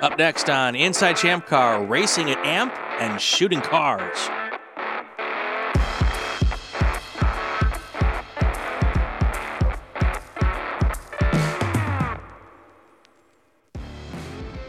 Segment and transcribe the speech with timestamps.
[0.00, 4.28] Up next on Inside Champ Car, racing at AMP and shooting cars.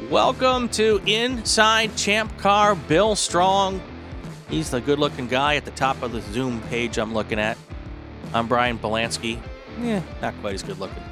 [0.10, 2.76] Welcome to Inside Champ Car.
[2.76, 3.82] Bill Strong.
[4.50, 7.58] He's the good looking guy at the top of the Zoom page I'm looking at.
[8.34, 9.40] I'm Brian Polanski.
[9.80, 11.04] Yeah, not quite as good looking.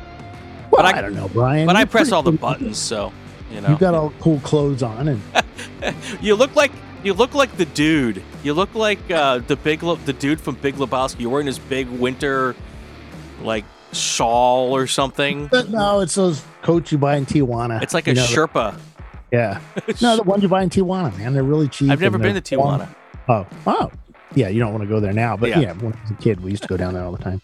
[0.72, 1.68] Well, But I- I, don't know, Brian.
[1.68, 3.14] But I You're press all the buttons, so
[3.52, 3.70] you know.
[3.70, 5.22] You got all cool clothes on, and
[6.22, 6.72] You look like
[7.04, 8.22] you look like the dude.
[8.44, 11.22] You look like uh, the big Le- the dude from Big Lebowski.
[11.22, 12.56] You're wearing this big winter
[13.44, 15.48] like shawl or something.
[15.48, 17.82] but no, it's those coats you buy in Tijuana.
[17.82, 18.78] It's like a You know, Sherpa.
[19.32, 19.60] Yeah,
[20.02, 21.92] no, the ones you buy in Tijuana, man, they're really cheap.
[21.92, 22.88] I've never been to Tijuana.
[23.30, 23.92] Oh, wow.
[24.36, 25.60] Yeah, you don't want to go there now, but Yeah.
[25.60, 25.74] yeah.
[25.74, 27.42] when I was a kid, we used to go down there all the time.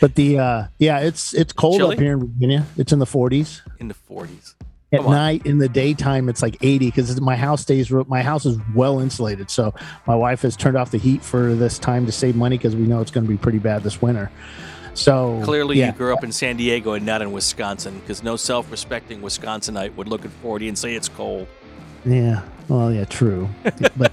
[0.00, 1.96] But the uh yeah, it's it's cold Chilly?
[1.96, 2.66] up here in Virginia.
[2.76, 3.60] It's in the 40s.
[3.78, 4.53] in the 40s.
[4.94, 5.12] At Come on.
[5.12, 7.90] night, in the daytime, it's like 80 because my house stays.
[7.90, 9.74] My house is well insulated, so
[10.06, 12.82] my wife has turned off the heat for this time to save money because we
[12.82, 14.30] know it's going to be pretty bad this winter.
[14.94, 18.36] So Clearly, yeah, you grew up in San Diego and not in Wisconsin, because no
[18.36, 21.48] self-respecting Wisconsinite would look at 40 and say it's cold.
[22.04, 22.42] Yeah.
[22.68, 23.48] Well, yeah, true.
[23.96, 24.12] but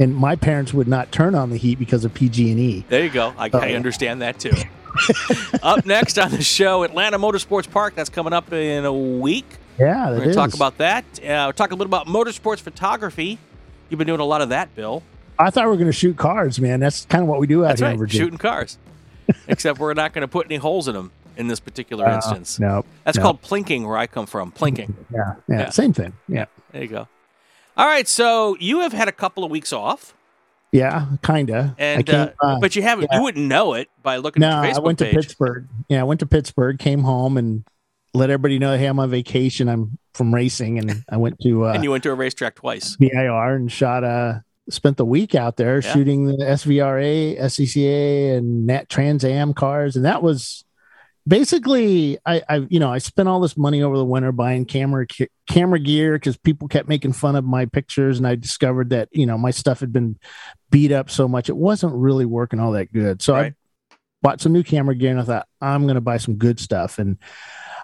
[0.00, 2.84] and my parents would not turn on the heat because of PG and E.
[2.88, 3.32] There you go.
[3.38, 4.54] I, I understand that too.
[5.62, 7.94] up next on the show, Atlanta Motorsports Park.
[7.94, 9.46] That's coming up in a week.
[9.78, 11.04] Yeah, We're going to talk about that.
[11.20, 13.38] Uh, we're talking a little about motorsports photography.
[13.88, 15.02] You've been doing a lot of that, Bill.
[15.38, 16.78] I thought we were going to shoot cars, man.
[16.80, 18.24] That's kind of what we do out That's here right, in Virginia.
[18.26, 18.78] shooting cars.
[19.48, 22.60] Except we're not going to put any holes in them in this particular Uh, instance.
[22.60, 23.22] No, That's no.
[23.24, 24.52] called plinking, where I come from.
[24.52, 24.92] Plinking.
[25.12, 25.70] Yeah, yeah, Yeah.
[25.70, 26.12] same thing.
[26.28, 27.08] Yeah, There you go.
[27.76, 30.14] All right, so you have had a couple of weeks off,
[30.72, 31.76] yeah, kinda.
[31.78, 33.08] I and came, uh, uh, but you haven't.
[33.10, 33.18] yeah.
[33.18, 35.14] You wouldn't know it by looking no, at your I went to page.
[35.14, 35.68] Pittsburgh.
[35.88, 36.78] Yeah, I went to Pittsburgh.
[36.78, 37.64] Came home and
[38.14, 39.68] let everybody know, hey, I'm on vacation.
[39.68, 42.96] I'm from racing, and I went to uh, and you went to a racetrack twice.
[42.96, 45.92] VIR and shot uh spent the week out there Yeah.
[45.92, 50.64] shooting the SVRA, SCCA, and Nat Trans Am cars, and that was
[51.26, 55.06] basically I, I you know I spent all this money over the winter buying camera
[55.06, 59.08] ca- camera gear because people kept making fun of my pictures, and I discovered that
[59.12, 60.18] you know my stuff had been
[60.70, 63.22] beat up so much it wasn't really working all that good.
[63.22, 63.52] So Right.
[63.90, 66.60] I bought some new camera gear, and I thought I'm going to buy some good
[66.60, 67.18] stuff, and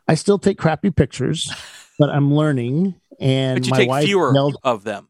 [0.07, 1.53] I still take crappy pictures,
[1.99, 2.95] but I'm learning.
[3.21, 5.09] And my take wife fewer yelled, of them.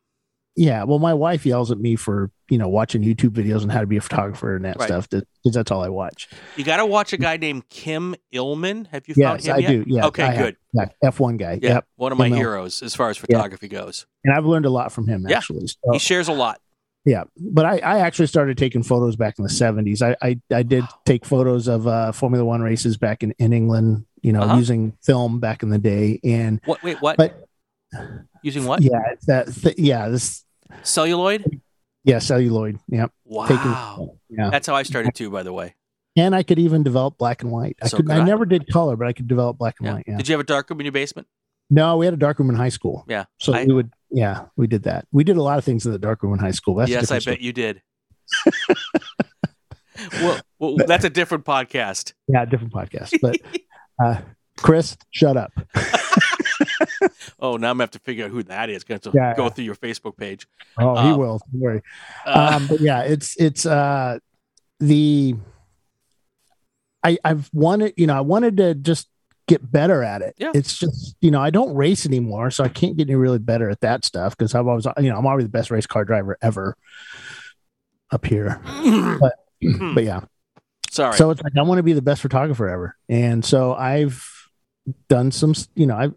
[0.56, 3.80] yeah, well, my wife yells at me for you know watching YouTube videos on how
[3.80, 4.86] to be a photographer and that Right.
[4.86, 6.28] stuff because that's all I watch.
[6.56, 8.86] You got to watch a guy named Kym Illman.
[8.88, 9.68] Have you found Yes, him I yet?
[9.70, 9.84] do.
[9.86, 10.44] Yeah, Okay, I have.
[10.46, 10.56] good.
[10.72, 11.58] Yeah, F one guy.
[11.62, 14.06] Yeah, Yep, one of my Kim heroes as far as photography goes.
[14.24, 15.36] and I've learned a lot from him Yeah.
[15.38, 15.66] actually.
[15.66, 16.60] So, He shares a lot.
[17.04, 20.02] yeah, but I, I actually started taking photos back in the seventies.
[20.02, 24.04] I, I I did take photos of uh, Formula One races back in in England.
[24.22, 24.56] You know, Uh-huh.
[24.56, 26.82] using film back in the day, and What?
[26.82, 27.16] Wait, what?
[27.16, 27.44] but
[28.42, 28.82] Using what?
[28.82, 30.44] yeah, that th- yeah this
[30.82, 31.60] Celluloid.
[32.04, 32.78] Yeah celluloid.
[32.88, 33.46] Yeah, Wow.
[33.46, 35.74] taking yeah, That's how I started too, by the way.
[36.16, 37.76] and I could even develop black and white.
[37.82, 38.10] I So could.
[38.10, 38.24] I I.
[38.24, 39.94] never did color, but I could develop black and Yeah.
[39.94, 40.04] white.
[40.06, 40.16] Yeah.
[40.16, 41.28] Did you have a dark room in your basement?
[41.70, 43.04] No, we had a dark room in high school.
[43.08, 43.24] Yeah.
[43.38, 45.06] So I- we would, yeah, we did that.
[45.12, 46.74] We did a lot of things in the dark room in high school.
[46.76, 47.38] That's yes, I bet story.
[47.42, 47.82] you did.
[50.22, 52.14] well, well, that's a different podcast.
[52.26, 53.14] Yeah, different podcast.
[53.20, 53.36] But
[54.02, 54.20] uh,
[54.56, 55.52] Chris, shut up.
[57.40, 58.84] Oh, now I'm gonna have to figure out who that is.
[58.84, 59.48] To Yeah, go yeah.
[59.50, 60.46] through your Facebook page.
[60.76, 61.40] Oh, he Um, will.
[61.52, 61.82] Don't worry.
[62.26, 64.18] Uh, Um, but yeah, it's it's uh
[64.80, 65.34] the
[67.02, 69.08] I I've wanted you know I wanted to just
[69.46, 70.34] get better at it.
[70.38, 70.52] Yeah.
[70.54, 73.70] It's just you know I don't race anymore, so I can't get any really better
[73.70, 76.36] at that stuff because I've always you know I'm already the best race car driver
[76.42, 76.76] ever
[78.10, 78.60] up here.
[79.20, 79.34] But
[79.94, 80.20] but yeah.
[80.90, 81.16] sorry.
[81.16, 84.24] So it's like I want to be the best photographer ever, and so I've
[85.08, 85.54] done some.
[85.74, 86.08] You know, I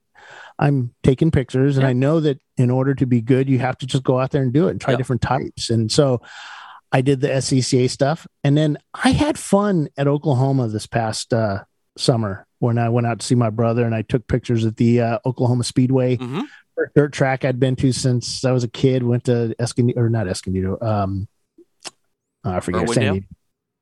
[0.61, 1.89] I'm taking pictures, and Yeah.
[1.89, 4.43] I know that in order to be good, you have to just go out there
[4.43, 4.97] and do it and try Yeah.
[4.97, 5.69] different types.
[5.71, 6.21] And so
[6.91, 11.63] I did the SCCA stuff, and then I had fun at Oklahoma this past uh,
[11.97, 15.01] summer when I went out to see my brother, and I took pictures at the
[15.01, 16.43] uh, Oklahoma Speedway Mhm.
[16.95, 19.01] dirt track I'd been to since I was a kid.
[19.03, 20.77] Went to Escondido or not Escondido.
[20.81, 21.27] Um,
[22.43, 22.87] I forget.
[22.89, 23.25] San.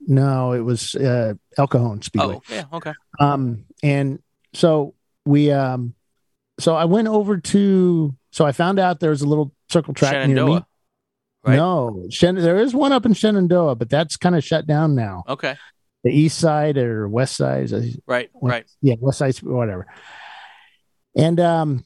[0.08, 2.36] No, it was uh, El Cajon Speedway.
[2.36, 2.66] Oh, yeah.
[2.72, 2.94] Okay.
[3.20, 4.20] Um, and
[4.54, 5.94] so we, um,
[6.60, 10.28] so I went over to, so I found out there was a little circle track
[10.28, 10.62] near me.
[11.44, 11.56] Right?
[11.56, 15.24] No, Shen- there is one up in Shenandoah, but that's kind of shut down now.
[15.28, 15.56] Okay.
[16.04, 17.72] The east side or west side,
[18.06, 18.30] Right.
[18.34, 18.66] Well, Right.
[18.82, 19.88] yeah, west side, whatever.
[21.16, 21.84] And um,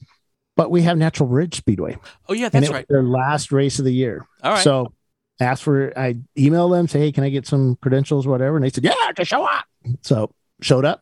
[0.56, 1.96] but we have Natural Ridge Speedway,
[2.28, 2.48] Oh, yeah.
[2.48, 2.86] That's right.
[2.88, 4.26] their last race of the year.
[4.42, 4.62] All right.
[4.62, 4.92] So
[5.40, 8.56] asked for, I emailed them, say, hey, can I get some credentials, whatever?
[8.56, 9.64] And they said, yeah, just show up.
[10.02, 10.30] So
[10.60, 11.00] showed up.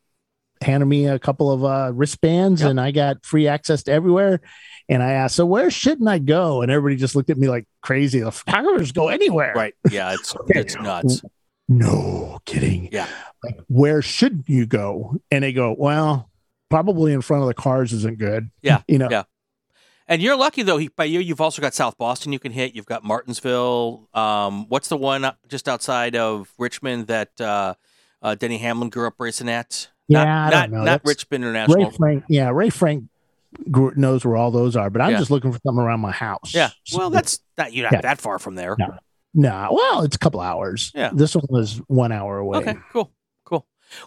[0.63, 2.71] Handed me a couple of uh, wristbands, Yep.
[2.71, 4.41] and I got free access to everywhere.
[4.89, 7.67] And I asked, "So where shouldn't I go?" And everybody just looked at me like
[7.83, 8.21] crazy.
[8.21, 9.53] The photographers go anywhere.
[9.55, 9.75] Right.
[9.91, 11.23] Yeah, it's it's nuts.
[11.69, 12.89] No kidding.
[12.93, 13.07] Yeah.
[13.45, 15.17] Like, where should you go?
[15.31, 16.31] And they go, well,
[16.71, 18.51] probably in front of the cars isn't good.
[18.61, 19.23] Yeah, You know, yeah.
[20.09, 20.77] And you're lucky though.
[20.79, 22.33] He, by you, you've also got South Boston.
[22.33, 22.75] You can hit.
[22.75, 24.09] You've got Martinsville.
[24.13, 27.75] Um, what's the one just outside of Richmond that uh,
[28.21, 29.89] uh, Denny Hamlin grew up racing at?
[30.09, 30.79] Yeah, not, I don't know.
[30.79, 31.85] not That's- Richmond International.
[31.85, 32.25] Ray Frank.
[32.29, 32.51] Yeah.
[32.51, 33.05] Ray Frank
[33.67, 35.19] knows where all those are, but I'm Yeah.
[35.19, 36.55] just looking for something around my house.
[36.55, 36.71] Yeah.
[36.95, 38.01] Well, that's not you're not Yeah.
[38.03, 38.77] that far from there.
[38.79, 38.95] No.
[39.35, 40.91] Nah, well, it's a couple hours.
[40.95, 41.11] Yeah.
[41.13, 42.59] This one was one hour away.
[42.59, 42.75] Okay.
[42.93, 43.11] Cool.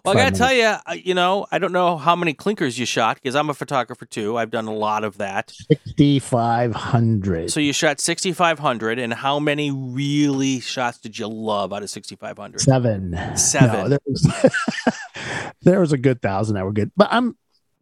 [0.03, 2.85] Well, I gotta tell you, uh, you know, I don't know how many clinkers you
[2.85, 4.37] shot because I'm a photographer too.
[4.37, 5.51] I've done a lot of that.
[5.51, 7.51] 6,500.
[7.51, 12.61] So you shot 6,500, and how many really shots did you love out of 6,500?
[12.61, 13.17] Seven.
[13.35, 13.81] Seven.
[13.81, 14.51] No, there, was,
[15.61, 16.91] there was a good thousand that were good.
[16.95, 17.37] But I'm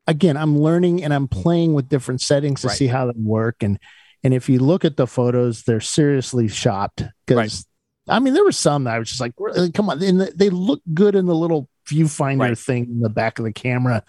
[0.07, 2.77] again, I'm learning and I'm playing with different settings to Right.
[2.77, 3.63] see how they work.
[3.63, 3.79] And
[4.23, 7.65] and if you look at the photos, they're seriously shopped because
[8.07, 9.71] I mean there were some that I was just like, really?
[9.71, 12.57] come on, and they look good in the little viewfinder Right.
[12.57, 14.03] thing in the back of the camera.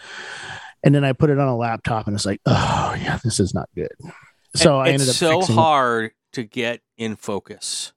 [0.83, 3.55] And then I put it on a laptop and it's like, oh yeah, this is
[3.55, 3.93] not good.
[4.55, 7.93] So And I ended up so hard to get in focus.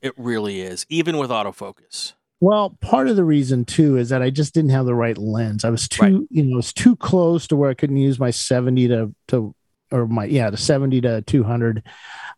[0.00, 2.14] It really is, even with autofocus.
[2.42, 5.62] Well, part of the reason too is that I just didn't have the right lens.
[5.62, 6.14] I was too, Right.
[6.30, 9.54] you know, it was too close to where I couldn't use my 70 to to
[9.92, 11.82] or my yeah, the 70 to 200.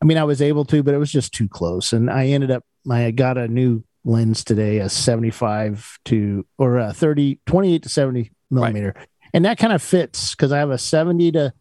[0.01, 1.93] I mean, I was able to, but it was just too close.
[1.93, 6.93] And I ended up I got a new lens today, a 75 to or a
[6.93, 8.95] 30 28 to 70 millimeter.
[9.35, 11.53] And that kind of fits because I have a 70 to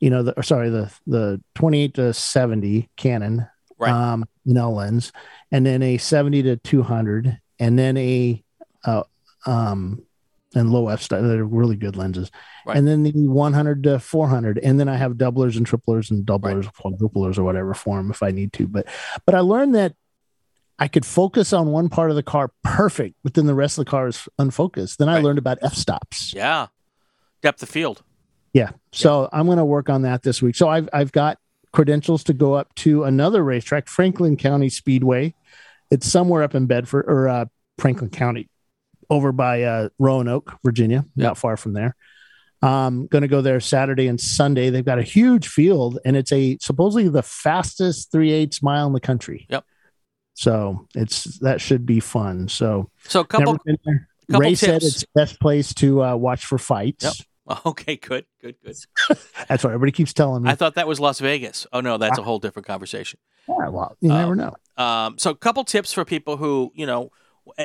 [0.00, 3.46] you know, the or sorry, the the 28 to 70 Canon
[3.80, 3.92] Right.
[3.92, 5.12] um know lens
[5.52, 8.42] and then a 70 to 200 and then a
[8.84, 9.04] uh,
[9.46, 10.02] um
[10.56, 12.32] and low f style they're really good lenses
[12.66, 12.76] Right.
[12.76, 16.64] and then the 100 to 400 and then i have doublers and triplers and doublers
[16.74, 18.86] quadruplers or whatever form if i need to but
[19.24, 19.94] but i learned that
[20.78, 23.84] i could focus on one part of the car perfect but then the rest of
[23.84, 25.24] the car is unfocused then i Right.
[25.24, 26.66] learned about f stops Yeah.
[27.42, 28.02] Depth of field.
[28.52, 28.70] yeah.
[28.92, 30.56] So I'm going to work on that this week.
[30.56, 31.38] So I've I've got
[31.72, 35.34] credentials to go up to another racetrack, Franklin County Speedway.
[35.88, 37.44] It's somewhere up in Bedford or uh,
[37.78, 38.48] Franklin County,
[39.08, 41.26] over by uh, Roanoke, Virginia, Yeah.
[41.28, 41.94] not far from there.
[42.60, 44.68] Um, going to go there Saturday and Sunday.
[44.70, 48.94] They've got a huge field, and it's a supposedly the fastest three eighths mile in
[48.94, 49.46] the country.
[49.48, 49.64] Yep.
[50.38, 52.46] So it's that should be fun.
[52.46, 53.58] So So a couple.
[53.58, 53.74] couple
[54.28, 57.04] Ray said it's best place to uh, watch for fights.
[57.04, 57.14] Yep.
[57.64, 58.76] Okay, good, good, good.
[59.48, 60.50] That's what everybody keeps telling me.
[60.50, 61.66] I thought that was Las Vegas.
[61.72, 63.18] Oh no, that's a whole different conversation.
[63.48, 64.54] Yeah, well, you Um, never know.
[64.76, 67.10] Um, so, a couple tips for people who, you know,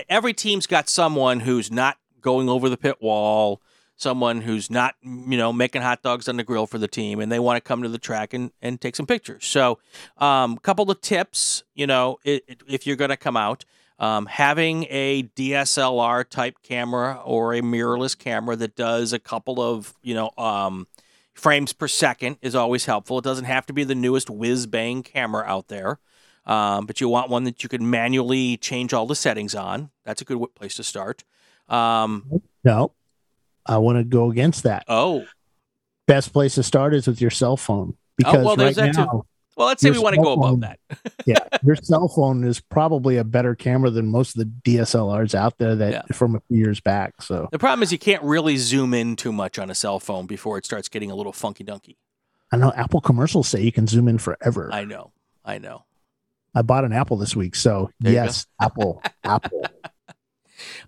[0.07, 3.61] every team's got someone who's not going over the pit wall,
[3.95, 7.31] someone who's not, you know, making hot dogs on the grill for the team, and
[7.31, 9.45] they want to come to the track and, and take some pictures.
[9.45, 9.79] So,
[10.17, 13.65] a um, couple of tips, you know, i i- if you're going to come out,
[13.99, 19.93] um, having a DSLR type camera or a mirrorless camera that does a couple of,
[20.01, 20.87] you know, um,
[21.33, 23.19] frames per second is always helpful.
[23.19, 25.99] It doesn't have to be the newest whiz bang camera out there.
[26.45, 29.91] Um, but you want one that you can manually change all the settings on.
[30.03, 31.23] That's a good place to start.
[31.69, 32.25] Um,
[32.63, 32.91] No,
[33.65, 34.83] I want to go against that.
[34.87, 35.25] oh,
[36.05, 38.99] Best place to start is with your cell phone because well, right that too.
[39.01, 40.79] now, well, let's say we want to go cell above that.
[41.25, 45.57] yeah, your cell phone is probably a better camera than most of the DSLRs out
[45.59, 46.01] there that Yeah.
[46.11, 47.21] from a few years back.
[47.21, 50.25] So The problem is you can't really zoom in too much on a cell phone
[50.25, 51.95] before it starts getting a little funky dunky.
[52.51, 54.69] I know Apple commercials say you can zoom in forever.
[54.73, 55.13] I, know.
[55.45, 55.85] I know,
[56.53, 59.65] I bought an Apple this week, so There yes, Apple, Apple.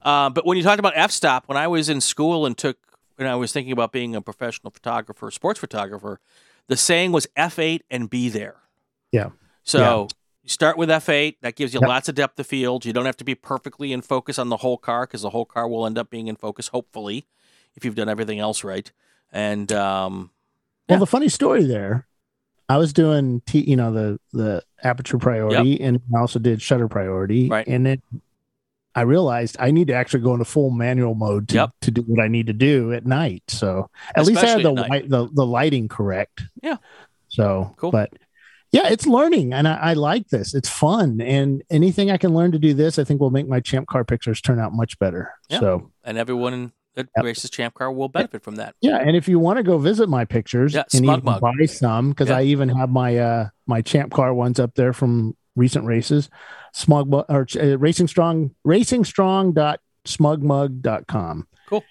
[0.02, 2.78] Uh, but when you talked about f-stop, when I was in school and took,
[3.16, 6.20] when I was thinking about being a professional photographer, sports photographer,
[6.68, 8.56] the saying was f8 and be there.
[9.12, 9.30] Yeah.
[9.64, 10.08] So Yeah.
[10.44, 11.38] you start with f8.
[11.42, 11.88] That gives you Yep.
[11.90, 12.86] lots of depth of field.
[12.86, 15.46] You don't have to be perfectly in focus on the whole car because the whole
[15.46, 17.26] car will end up being in focus, hopefully,
[17.76, 18.92] if you've done everything else right.
[19.32, 20.32] And um,
[20.90, 21.00] Well, Yeah.
[21.00, 22.08] the funny story there,
[22.68, 26.88] I was doing T, you know, the the aperture priority, and I also did shutter
[26.88, 27.68] priority, Right.
[27.68, 28.02] and then
[28.96, 31.70] I realized I need to actually go into full manual mode to, Yep.
[31.82, 33.44] to do what I need to do at night.
[33.50, 36.44] So at least I had the, light, the the lighting correct.
[36.64, 36.78] Yeah.
[37.28, 37.92] So Cool.
[37.92, 38.14] but
[38.72, 40.54] yeah, it's learning, and I, I like this.
[40.54, 43.60] It's fun, and anything I can learn to do this, I think will make my
[43.62, 45.32] champ car pictures turn out much better.
[45.50, 45.60] Yeah.
[45.60, 47.26] So and everyone that Yep.
[47.26, 48.74] races Champ Car will benefit from that.
[48.82, 51.42] yeah, and if you want to go visit my pictures Yeah, and even Mug.
[51.42, 52.38] buy some, because Yeah.
[52.38, 56.30] I even have my uh my champ car ones up there from recent races,
[56.74, 61.48] smug or uh, racing strong racing strong dot smugmug.com.
[61.68, 61.84] Cool.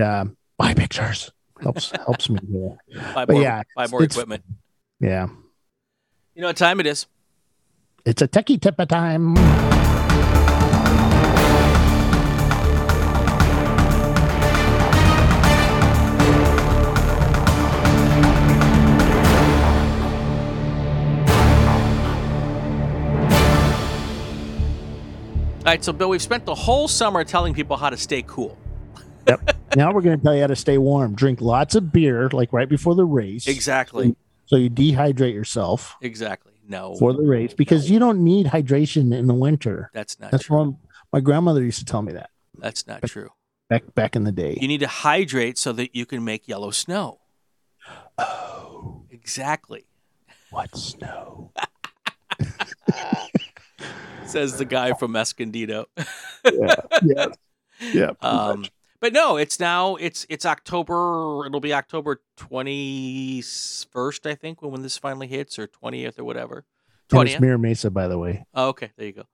[0.00, 0.24] uh,
[0.58, 1.30] buy pictures
[1.62, 2.38] helps helps me.
[2.48, 3.14] Yeah.
[3.14, 4.44] Buy more, yeah, buy more equipment.
[5.00, 5.26] yeah,
[6.34, 7.06] You know what time it is?
[8.04, 9.34] it's a techie tip of time.
[25.64, 28.58] All right, so Bill, we've spent the whole summer telling people how to stay cool.
[29.26, 29.56] Yep.
[29.76, 31.14] now we're going to tell you how to stay warm.
[31.14, 33.46] Drink lots of beer, like right before the race.
[33.46, 34.14] Exactly.
[34.44, 36.52] So you dehydrate yourself Exactly.
[36.68, 39.90] No, for the race because you don't need hydration in the winter.
[39.94, 40.56] that's not That's true.
[40.56, 40.78] from
[41.12, 43.30] my grandmother used to tell me that That's not true.
[43.70, 44.56] back back in the day.
[44.60, 47.20] You need to hydrate so that you can make yellow snow.
[48.18, 49.84] oh, Exactly.
[50.50, 51.52] what snow?
[54.34, 55.86] Says the guy from Escondido.
[56.52, 57.26] yeah, yeah,
[57.92, 58.10] yeah.
[58.20, 58.66] Um,
[59.00, 61.46] but no, it's now it's it's October.
[61.46, 63.42] It'll be October twenty
[63.92, 66.64] first, I think, when, when this finally hits, or twentieth, or whatever.
[67.08, 67.40] Twentieth.
[67.40, 68.44] Mira Mesa, by the way.
[68.54, 69.24] Oh, okay, there you go.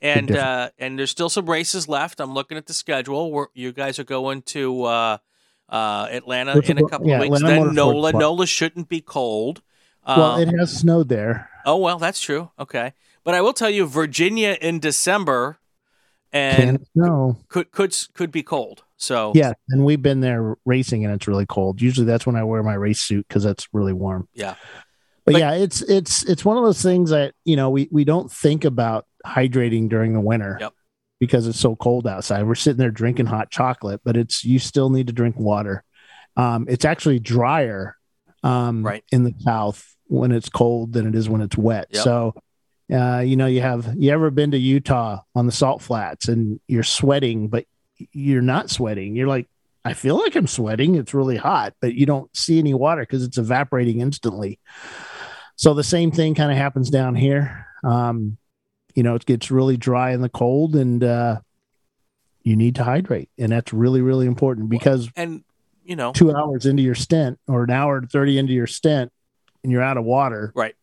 [0.00, 2.20] And uh, and there's still some races left.
[2.20, 3.30] I'm looking at the schedule.
[3.32, 5.18] Where you guys are going to uh,
[5.68, 7.36] uh, Atlanta What's in a couple yeah, of weeks.
[7.36, 8.10] Atlanta then Nola.
[8.10, 8.20] Club.
[8.20, 9.62] Nola shouldn't be cold.
[10.06, 11.48] well, Um, it has snowed there.
[11.64, 12.50] oh well, that's true.
[12.58, 12.92] Okay,
[13.24, 15.58] but I will tell you, Virginia in December,
[16.32, 17.36] and snow.
[17.48, 18.84] could could could be cold.
[18.96, 21.82] So Yeah, and we've been there racing, and it's really cold.
[21.82, 24.28] Usually, that's when I wear my race suit because that's really warm.
[24.32, 24.54] Yeah.
[25.24, 28.04] but, But- yeah, it's it's it's one of those things that you know we we
[28.04, 30.56] don't think about hydrating during the winter.
[30.60, 30.72] Yep.
[31.20, 34.90] Because it's so cold outside, we're sitting there drinking hot chocolate, but it's you still
[34.90, 35.84] need to drink water.
[36.36, 37.96] Um, it's actually drier,
[38.42, 39.04] um, Right.
[39.12, 41.86] in the south when it's cold than it is when it's wet.
[41.90, 42.02] Yep.
[42.02, 42.34] So,
[42.90, 46.60] uh, you know, you have you ever been to Utah on the salt flats and
[46.66, 47.66] you're sweating, but
[48.12, 49.16] you're not sweating.
[49.16, 49.48] You're like,
[49.84, 50.94] I feel like I'm sweating.
[50.94, 54.58] It's really hot, but you don't see any water because it's evaporating instantly.
[55.56, 57.66] So the same thing kind of happens down here.
[57.84, 58.38] Um,
[58.94, 61.40] you know, it gets really dry in the cold and uh,
[62.42, 63.30] you need to hydrate.
[63.38, 65.44] And that's really, really important because and
[65.84, 69.12] you know two hours into your stint or an hour and 30 into your stint
[69.62, 70.52] and you're out of water.
[70.54, 70.74] Right.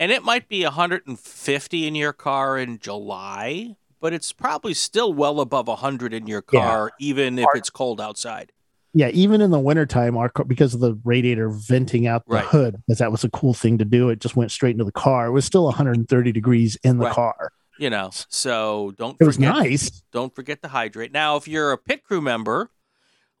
[0.00, 5.40] And it might be 150 in your car in July, but it's probably still well
[5.40, 6.60] above 100 in your Yeah.
[6.60, 8.50] car, even if it's cold outside.
[8.94, 12.46] Yeah, even in the wintertime, our car, because of the radiator venting out the Right.
[12.46, 14.08] hood, because that was a cool thing to do.
[14.08, 15.26] It just went straight into the car.
[15.26, 17.14] It was still 130 degrees in the Right.
[17.14, 17.52] car.
[17.78, 19.54] You know, so don't It was forget.
[19.54, 20.02] nice.
[20.12, 21.12] Don't forget to hydrate.
[21.12, 22.70] Now, if you're a pit crew member,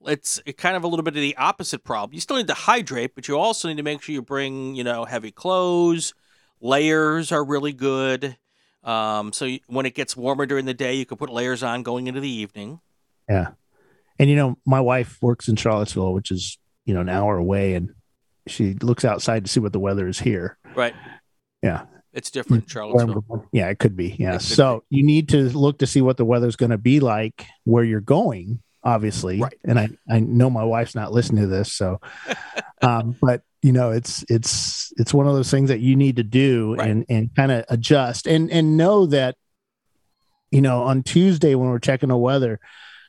[0.04, 2.14] it's kind of a little bit of the opposite problem.
[2.14, 4.84] You still need to hydrate, but you also need to make sure you bring you
[4.84, 6.12] know heavy clothes.
[6.60, 8.36] Layers are really good.
[8.82, 11.82] Um, so you, when it gets warmer during the day, you can put layers on
[11.82, 12.80] going into the evening.
[13.28, 13.48] Yeah.
[14.18, 17.74] And you know, my wife works in Charlottesville, which is, you know, an hour away,
[17.74, 17.94] and
[18.46, 20.58] she looks outside to see what the weather is here.
[20.74, 20.94] Right.
[21.62, 21.84] Yeah.
[22.12, 23.46] It's different in Charlottesville.
[23.52, 24.16] Yeah, it could be.
[24.18, 24.32] Yeah.
[24.32, 27.46] Could so you need to look to see what the weather's going to be like
[27.64, 29.40] where you're going, obviously.
[29.40, 29.54] Right.
[29.64, 31.72] And I, I know my wife's not listening to this.
[31.72, 32.00] So,
[32.82, 36.22] um, but you know, it's, it's, it's one of those things that you need to
[36.22, 36.88] do Right.
[36.90, 39.36] and, and kind of adjust and, and know that,
[40.50, 42.58] you know, on Tuesday when we're checking the weather,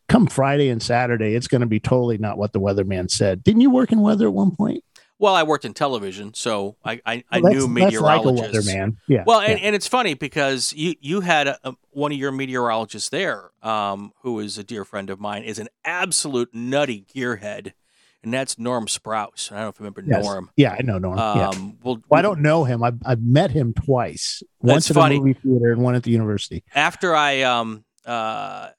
[0.10, 3.44] come Friday and Saturday, it's going to be totally not what the weatherman said.
[3.44, 4.84] Didn't you work in weather at one point?
[5.18, 8.98] Well, I worked in television, so I I, I Well, knew that's- that's like weatherman.
[9.08, 9.24] Yeah.
[9.26, 9.68] Well, and, yeah.
[9.68, 14.14] and it's funny because you you had a, a- one of your meteorologists there, um,
[14.24, 17.74] who is a dear friend of mine, is an absolute nutty gearhead,
[18.24, 19.52] and that's Norm Sprouse.
[19.52, 20.24] I don't know if you remember Yes.
[20.24, 20.50] Norm.
[20.56, 21.18] yeah, I know Norm.
[21.18, 21.50] yeah.
[21.50, 22.84] Um, well, Well, I don't know him.
[22.84, 24.44] I've, I've met him twice.
[24.62, 25.18] Once at funny.
[25.18, 26.64] a movie theater and one at the university.
[26.76, 28.70] after I um uh,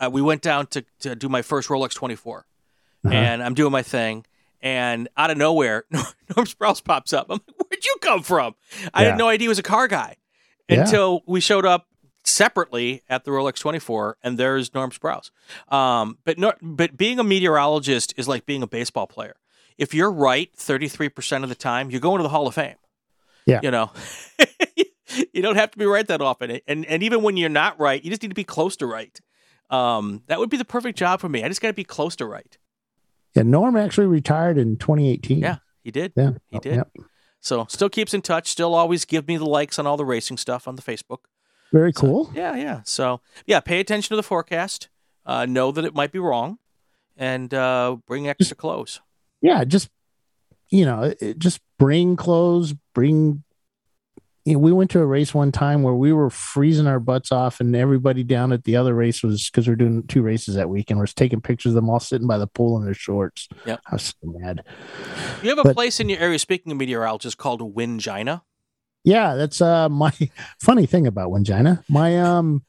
[0.00, 2.46] uh we went down to to do my first Rolex 24,
[3.04, 3.14] Uh-huh.
[3.14, 4.24] and I'm doing my thing.
[4.62, 7.26] And out of nowhere, Norm Sprouse pops up.
[7.28, 8.54] I'm like, "Where'd you come from?"
[8.94, 9.10] I Yeah.
[9.10, 10.16] had no idea he was a car guy
[10.68, 10.80] Yeah.
[10.84, 11.86] until we showed up
[12.24, 15.30] separately at the Rolex 24, and there's Norm Sprouse.
[15.72, 19.36] Um, but no, but being a meteorologist is like being a baseball player.
[19.76, 22.76] If you're right 33% of the time, you're going to the Hall of Fame.
[23.46, 23.60] Yeah.
[23.62, 23.90] You know,
[25.32, 26.60] you don't have to be right that often.
[26.66, 29.20] And, and even when you're not right, you just need to be close to right.
[29.70, 31.42] Um, that would be the perfect job for me.
[31.42, 32.56] I just got to be close to right.
[33.34, 35.40] Yeah, Norm actually retired in 2018.
[35.40, 35.56] Yeah.
[35.82, 36.12] He did.
[36.16, 36.32] Yeah.
[36.50, 36.76] He did.
[36.76, 36.92] Yep.
[37.40, 38.48] So still keeps in touch.
[38.48, 41.18] Still always give me the likes on all the racing stuff on the Facebook.
[41.72, 42.30] Very So, cool.
[42.34, 42.80] yeah, yeah.
[42.84, 44.88] So yeah, pay attention to the forecast.
[45.26, 46.58] Uh, know that it might be wrong,
[47.16, 49.00] and uh, bring extra clothes.
[49.40, 49.88] Yeah, just
[50.70, 53.42] you know, it, it- just bring clothes, bring
[54.46, 57.32] you know, we went to a race one time where we were freezing our butts
[57.32, 60.68] off, and everybody down at the other race was because we're doing two races that
[60.68, 63.48] week, and we're taking pictures of them all sitting by the pool in their shorts.
[63.64, 64.62] Yeah, I was so mad.
[65.42, 68.42] You have a But- place in your area, speaking of meteorologists, called Wingina.
[69.04, 70.12] Yeah, that's uh my
[70.60, 71.84] funny thing about Wingina.
[71.88, 72.64] My um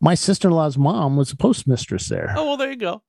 [0.00, 2.34] my sister in law's mom was a postmistress there.
[2.36, 3.02] Oh, well, there you go.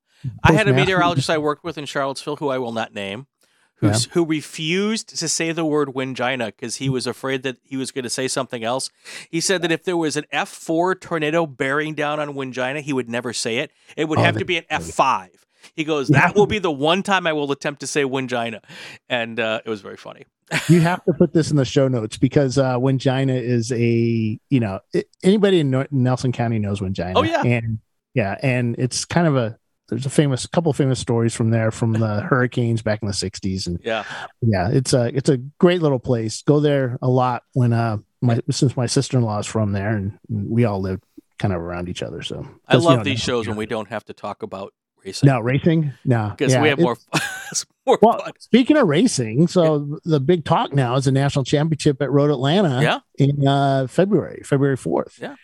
[0.44, 3.28] I had a meteorologist I worked with in Charlottesville, who I will not name,
[3.76, 7.92] who's, who refused to say the word Wingina because he was afraid that he was
[7.92, 8.90] going to say something else.
[9.30, 13.10] He said that if there was an F4 tornado bearing down on Wingina, he would
[13.10, 13.72] never say it.
[13.98, 15.30] It would Oh, have to be an F5.
[15.76, 18.62] He goes, that will be the one time I will attempt to say Wingina.
[19.10, 20.26] And uh, it was very funny.
[20.70, 24.60] You have to put this in the show notes because uh Wingina is a you
[24.60, 27.14] know it, anybody in Nelson County knows Wingina.
[27.16, 27.42] Oh, yeah.
[27.44, 27.80] and
[28.14, 29.58] yeah, and it's kind of a
[29.90, 33.14] there's a famous couple of famous stories from there from the hurricanes back in the
[33.14, 34.04] 60s and Yeah.
[34.42, 38.40] yeah it's a it's a great little place go there a lot when uh my
[38.50, 41.02] since my sister-in-law is from there and we all live
[41.38, 44.14] kind of around each other so I love these shows when we don't have to
[44.14, 44.74] talk about
[45.06, 45.28] racing.
[45.28, 46.98] no racing no Because yeah, we have more,
[47.86, 48.32] more well fun.
[48.40, 52.82] speaking of racing so the big talk now is the national championship at road atlanta
[52.82, 53.00] Yeah.
[53.18, 55.36] in uh february february 4th Yeah.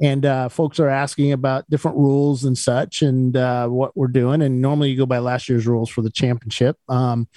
[0.00, 4.42] and uh, folks are asking about different rules and such and uh, what we're doing
[4.42, 7.28] and normally you go by last year's rules for the championship um,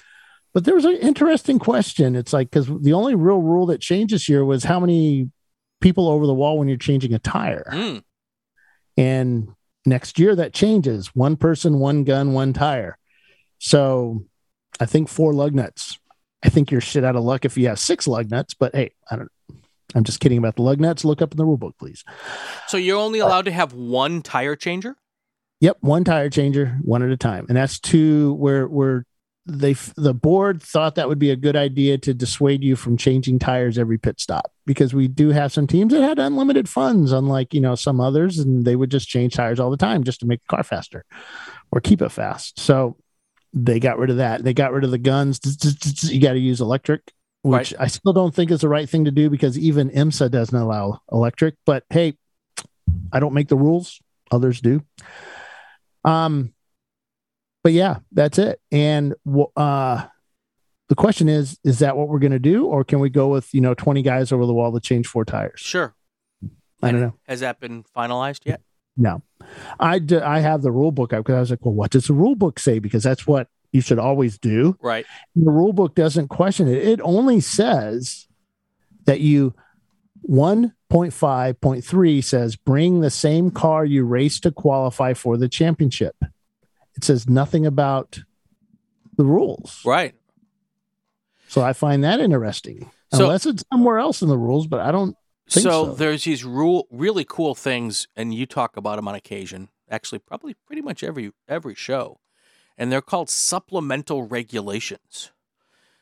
[0.54, 4.14] but there was an interesting question it's like because the only real rule that changed
[4.14, 5.30] this year was how many
[5.80, 8.02] people over the wall when you're changing a tire Mm.
[8.96, 9.48] and
[9.86, 11.14] next year that changes.
[11.14, 12.98] One person one gun one tire.
[13.58, 14.24] So
[14.80, 15.98] i think four lug nuts.
[16.42, 18.92] I think you're shit out of luck if you have six lug nuts but hey
[19.10, 19.30] i don't
[19.94, 21.04] i'm just kidding about the lug nuts.
[21.04, 22.04] Look up in the rule book please.
[22.66, 24.96] So you're only allowed to have one tire changer?
[25.60, 29.06] Yep, one tire changer, one at a time, and that's two where where
[29.46, 33.38] they the board thought that would be a good idea to dissuade you from changing
[33.38, 37.52] tires every pit stop because we do have some teams that had unlimited funds, unlike
[37.52, 40.26] you know some others, and they would just change tires all the time just to
[40.26, 41.04] make the car faster
[41.70, 42.58] or keep it fast.
[42.58, 42.96] So
[43.52, 44.42] they got rid of that.
[44.42, 45.40] They got rid of the guns.
[46.02, 49.10] You got to use electric, which I still don't think is the right thing to
[49.10, 51.56] do because even IMSA doesn't allow electric.
[51.66, 52.14] But hey,
[53.12, 54.82] I don't make the rules; others do.
[56.02, 56.54] Um,
[57.64, 58.60] but yeah, that's it.
[58.70, 59.14] And
[59.56, 60.04] uh,
[60.88, 63.52] the question is, is that what we're going to do, or can we go with
[63.52, 65.58] you know twenty guys over the wall to change four tires?
[65.58, 65.96] Sure.
[66.82, 67.14] I don't know.
[67.26, 68.60] Has that been finalized yet?
[68.96, 69.22] No,
[69.80, 72.06] I d- I have the rule book up because I was like, well, what does
[72.06, 72.78] the rule book say?
[72.78, 74.76] Because that's what you should always do.
[74.80, 75.06] Right.
[75.34, 76.86] The rule book doesn't question it.
[76.86, 78.28] It only says
[79.06, 79.54] that you
[80.28, 86.14] 1.5.3 says bring the same car you raced to qualify for the championship.
[86.96, 88.20] It says nothing about
[89.16, 89.82] the rules.
[89.84, 90.14] Right.
[91.48, 92.90] So I find that interesting.
[93.12, 95.92] So- Unless it's somewhere else in the rules, but I don't So, so.
[95.94, 99.68] there's these rule really cool things, and you talk about them on occasion.
[99.90, 102.18] Actually, probably pretty much every every show,
[102.78, 105.30] and they're called supplemental regulations.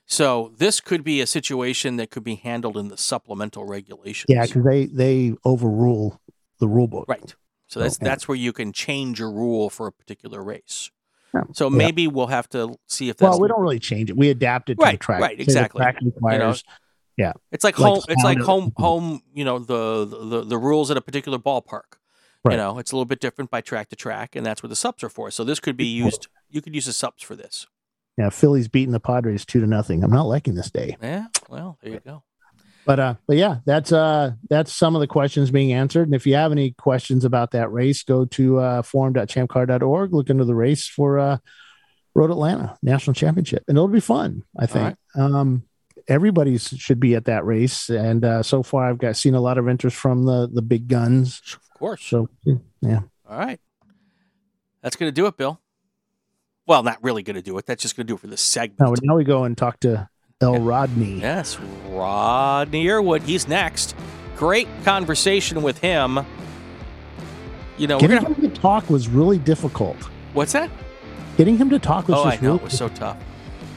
[0.06, 4.26] So this could be a situation that could be handled in the supplemental regulations.
[4.28, 6.20] Yeah, because they they overrule
[6.60, 7.06] the rule book.
[7.08, 7.34] right.
[7.72, 8.04] So that's Okay.
[8.04, 10.90] that's where you can change a rule for a particular race.
[11.34, 11.44] Yeah.
[11.54, 11.76] So Yeah.
[11.78, 14.16] maybe we'll have to see if that's Well, we don't really change it.
[14.16, 15.20] We adapt it to Right, the track.
[15.22, 15.80] right, exactly.
[15.80, 16.64] track requires.
[17.16, 17.32] Yeah.
[17.50, 18.02] It's like Like home.
[18.08, 18.72] It's like home.
[18.76, 19.22] Home.
[19.32, 21.96] You know the the the rules at a particular ballpark.
[22.44, 22.52] Right.
[22.52, 24.76] You know, it's a little bit different by track to track, and that's what the
[24.76, 25.30] subs are for.
[25.30, 26.26] So this could be used.
[26.50, 27.66] You could use the subs for this.
[28.18, 30.02] Yeah, Philly's beating the Padres two to nothing.
[30.04, 30.96] I'm not liking this day.
[31.00, 31.26] Yeah.
[31.48, 32.24] Well, there you go.
[32.84, 36.08] But uh, but yeah, that's uh, that's some of the questions being answered.
[36.08, 40.12] And if you have any questions about that race, go to uh, forum.champcar.org.
[40.12, 41.38] Look into the race for uh,
[42.14, 44.42] Road Atlanta National Championship, and it'll be fun.
[44.58, 44.96] I think.
[45.14, 45.64] Um,
[46.08, 49.58] everybody should be at that race, and uh, so far I've got seen a lot
[49.58, 51.40] of interest from the the big guns.
[51.54, 52.04] Of course.
[52.04, 52.28] So
[52.80, 53.60] yeah, All right.
[54.82, 55.60] That's going to do it, Bill.
[56.66, 57.66] Well, not really going to do it.
[57.66, 58.80] That's just going to do it for this segment.
[58.80, 60.08] now, now we go and talk to
[60.42, 61.20] El Rodney.
[61.20, 63.22] Yes, Rodney Earwood.
[63.22, 63.94] He's next.
[64.36, 66.20] Great conversation with him.
[67.78, 68.34] You know, we're Getting gonna.
[68.34, 69.96] him to talk was really difficult.
[70.34, 70.70] What's that?
[71.36, 73.16] Getting him to talk was Oh, I know really it was so tough.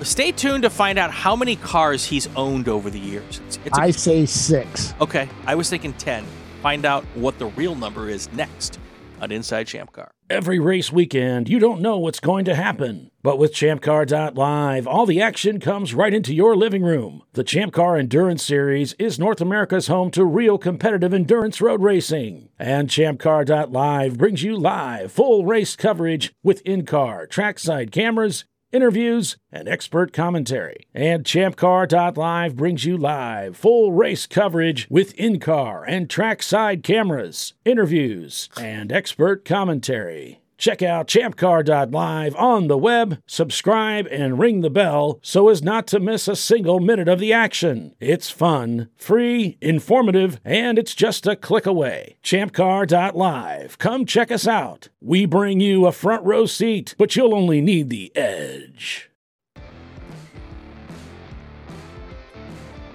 [0.01, 3.39] Stay tuned to find out how many cars he's owned over the years.
[3.47, 4.93] It's, it's a- I say six.
[4.99, 5.29] okay.
[5.47, 6.25] I was thinking ten.
[6.61, 8.79] Find out what the real number is next
[9.21, 10.11] on Inside Champ Car.
[10.27, 13.11] Every race weekend, you don't know what's going to happen.
[13.21, 17.21] But with ChampCar.live, all the action comes right into your living room.
[17.33, 22.49] The Champ Car Endurance Series is North America's home to real competitive endurance road racing.
[22.57, 29.67] And ChampCar.live brings you live, full race coverage with in car, trackside cameras, interviews, and
[29.67, 30.85] expert commentary.
[30.93, 38.49] And ChampCar.live brings you live, full race coverage with in car and trackside cameras, interviews,
[38.59, 40.41] and expert commentary.
[40.57, 45.99] Check out champcar.live on the web, subscribe, and ring the bell so as not to
[45.99, 47.93] miss a single minute of the action.
[47.99, 52.17] It's fun, free, informative, and it's just a click away.
[52.23, 53.77] Champcar.live.
[53.77, 54.89] Come check us out.
[55.01, 59.09] We bring you a front row seat, but you'll only need the edge.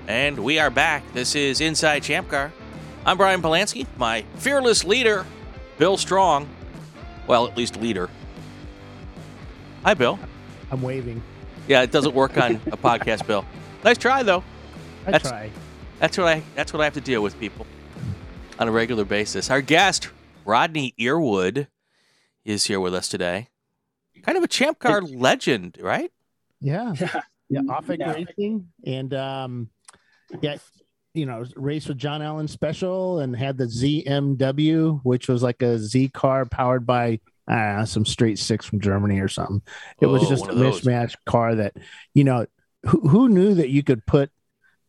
[0.08, 1.04] And we are back.
[1.12, 2.52] This is Inside Champ Car.
[3.06, 5.24] I'm Brian Polanski, my fearless leader,
[5.78, 6.48] Bill Strong.
[7.30, 8.10] Well, at least leader.
[9.84, 10.18] Hi, Bill.
[10.72, 11.22] I'm waving.
[11.68, 13.44] Yeah, it doesn't work on a podcast, Bill.
[13.84, 14.42] Nice try, though.
[15.06, 15.50] I That's- try.
[16.00, 16.42] That's what I.
[16.56, 17.68] That's what I have to deal with, people,
[18.58, 19.48] on a regular basis.
[19.48, 20.08] Our guest,
[20.44, 21.68] Rodney Earwood,
[22.44, 23.46] is here with us today.
[24.22, 26.10] Kind of a Champ Car legend, right?
[26.60, 26.94] Yeah.
[26.98, 27.20] Yeah.
[27.52, 27.60] Yeah.
[27.68, 28.12] Off Yeah.
[28.12, 28.68] racing.
[28.86, 29.70] And um
[30.40, 30.56] yeah,
[31.14, 35.78] you know, race with John Allen special and had the ZMW, which was like a
[35.78, 39.62] Z car powered by uh, some straight six from Germany or something.
[40.00, 40.84] It was Oh, just a of those.
[40.84, 41.74] mismatched car that,
[42.14, 42.46] you know,
[42.86, 44.30] who, who knew that you could put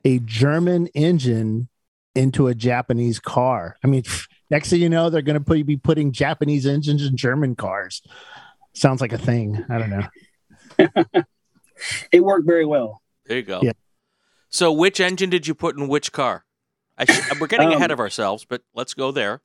[0.06, 1.70] a German engine
[2.14, 3.78] into a Japanese car?
[3.84, 4.04] I mean,
[4.52, 8.02] next thing you know, they're going to put, be putting Japanese engines in German cars.
[8.74, 9.66] Sounds like a thing.
[9.70, 11.24] I don't know.
[12.12, 13.02] It worked very well.
[13.26, 13.60] There you go.
[13.64, 13.72] Yeah.
[14.52, 16.46] So, which engine did you put in which car?
[16.98, 19.42] I sh- we're getting Um, ahead of ourselves, but let's go there.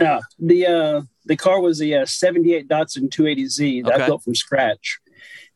[0.00, 4.02] Yeah, the uh, the car was the uh, 78 Datsun 280Z that Okay.
[4.04, 4.98] I built from scratch.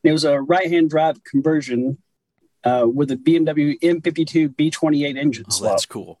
[0.03, 1.97] It was a right hand drive conversion
[2.63, 5.71] uh, with a BMW M52 B28 engine Oh, swap.
[5.71, 6.19] that's cool.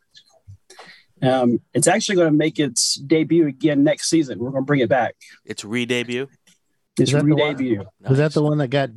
[1.21, 4.39] Um, it's actually going to make its debut again next season.
[4.39, 5.15] We're going to bring it back.
[5.45, 6.27] It's re-debut.
[6.99, 7.85] It's Is that re-debut.
[8.01, 8.89] Was that the one that got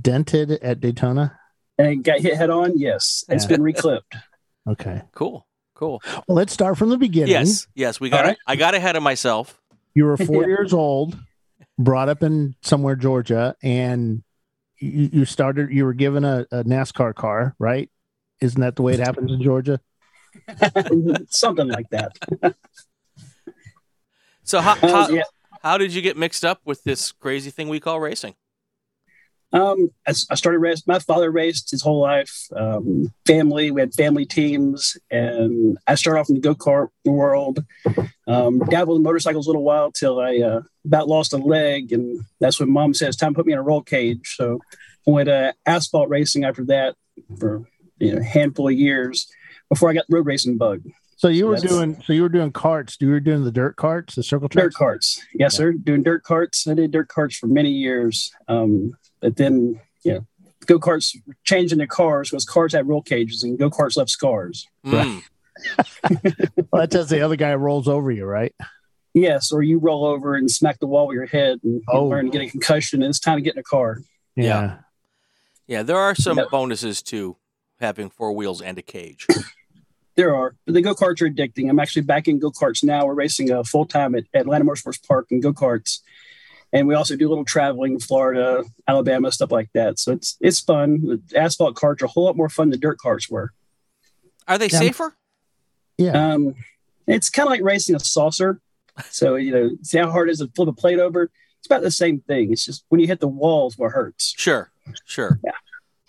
[0.00, 1.38] dented at Daytona?
[1.78, 2.78] And got hit head on.
[2.78, 3.48] Yes, it's Yeah.
[3.48, 4.14] been reclipped.
[4.64, 5.02] Okay.
[5.10, 5.44] Cool.
[5.74, 6.00] Cool.
[6.28, 7.30] Well, let's start from the beginning.
[7.32, 7.66] Yes.
[7.74, 7.98] Yes.
[7.98, 8.20] We got.
[8.20, 8.38] All right.
[8.46, 9.60] I got ahead of myself.
[9.92, 10.46] You were four Yeah.
[10.50, 11.18] years old,
[11.80, 14.22] brought up in somewhere Georgia, and
[14.78, 15.72] you, you started.
[15.72, 17.90] You were given a, a NASCAR car, right?
[18.40, 19.80] Isn't that the way it happens in Georgia?
[21.30, 22.16] Something like that.
[24.44, 25.22] So how Uh, how, yeah.
[25.62, 28.34] how did you get mixed up with this crazy thing we call racing?
[29.52, 30.84] Um, I, I started racing.
[30.86, 32.48] My father raced his whole life.
[32.56, 37.64] Um, family, we had family teams, and I started off in the go kart world.
[38.26, 42.24] Um, dabbled in motorcycles a little while till I uh, about lost a leg, and
[42.40, 44.34] that's when mom says, time to put me in a roll cage.
[44.36, 44.60] So
[45.06, 46.96] I went uh, asphalt racing after that
[47.38, 47.62] for
[47.98, 49.30] you know, a handful of years
[49.68, 50.82] before I got road racing bug.
[51.16, 52.02] So you were doing.
[52.04, 52.96] So you were doing carts.
[52.98, 55.72] You were doing the dirt carts, the circle Dirt carts, yes, sir.
[55.72, 56.66] Doing dirt carts.
[56.66, 60.26] I did dirt carts for many years, um, but then you know,
[60.66, 64.66] go karts changing their cars because cars had roll cages and go karts left scars.
[64.84, 65.22] Mm.
[66.70, 68.54] Well, that's as the other guy rolls over you, right?
[69.14, 72.06] Yes, or you roll over and smack the wall with your head and Oh.
[72.06, 73.98] learn to get a concussion, and it's time to get in a car.
[74.34, 74.78] Yeah.
[75.66, 76.44] Yeah, there are some Yeah.
[76.50, 77.36] bonuses to
[77.80, 79.26] having four wheels and a cage.
[80.14, 81.70] There are, but the go karts are addicting.
[81.70, 83.06] I'm actually back in go karts now.
[83.06, 86.00] We're racing uh, full time at Atlanta Motorsports Park in go karts,
[86.72, 89.98] and we also do a little traveling, Florida, Alabama, stuff like that.
[89.98, 91.20] So it's it's fun.
[91.28, 93.52] The asphalt carts are a whole lot more fun than dirt carts were.
[94.48, 94.78] Are they Yeah.
[94.78, 95.14] safer?
[95.98, 96.32] Yeah.
[96.32, 96.54] Um,
[97.06, 98.60] it's kind of like racing a saucer.
[99.10, 101.30] So you know, see how hard it is to flip a plate over.
[101.58, 102.52] It's about the same thing.
[102.52, 104.34] It's just when you hit the walls, what hurts.
[104.36, 104.70] Sure,
[105.04, 105.38] sure.
[105.44, 105.52] Yeah.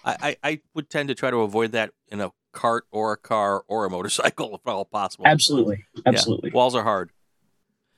[0.06, 3.18] I, I, I would tend to try to avoid that in a cart or a
[3.18, 5.26] car or a motorcycle if at all possible.
[5.28, 6.02] Absolutely, Yeah.
[6.08, 6.50] absolutely.
[6.52, 7.12] Walls are hard.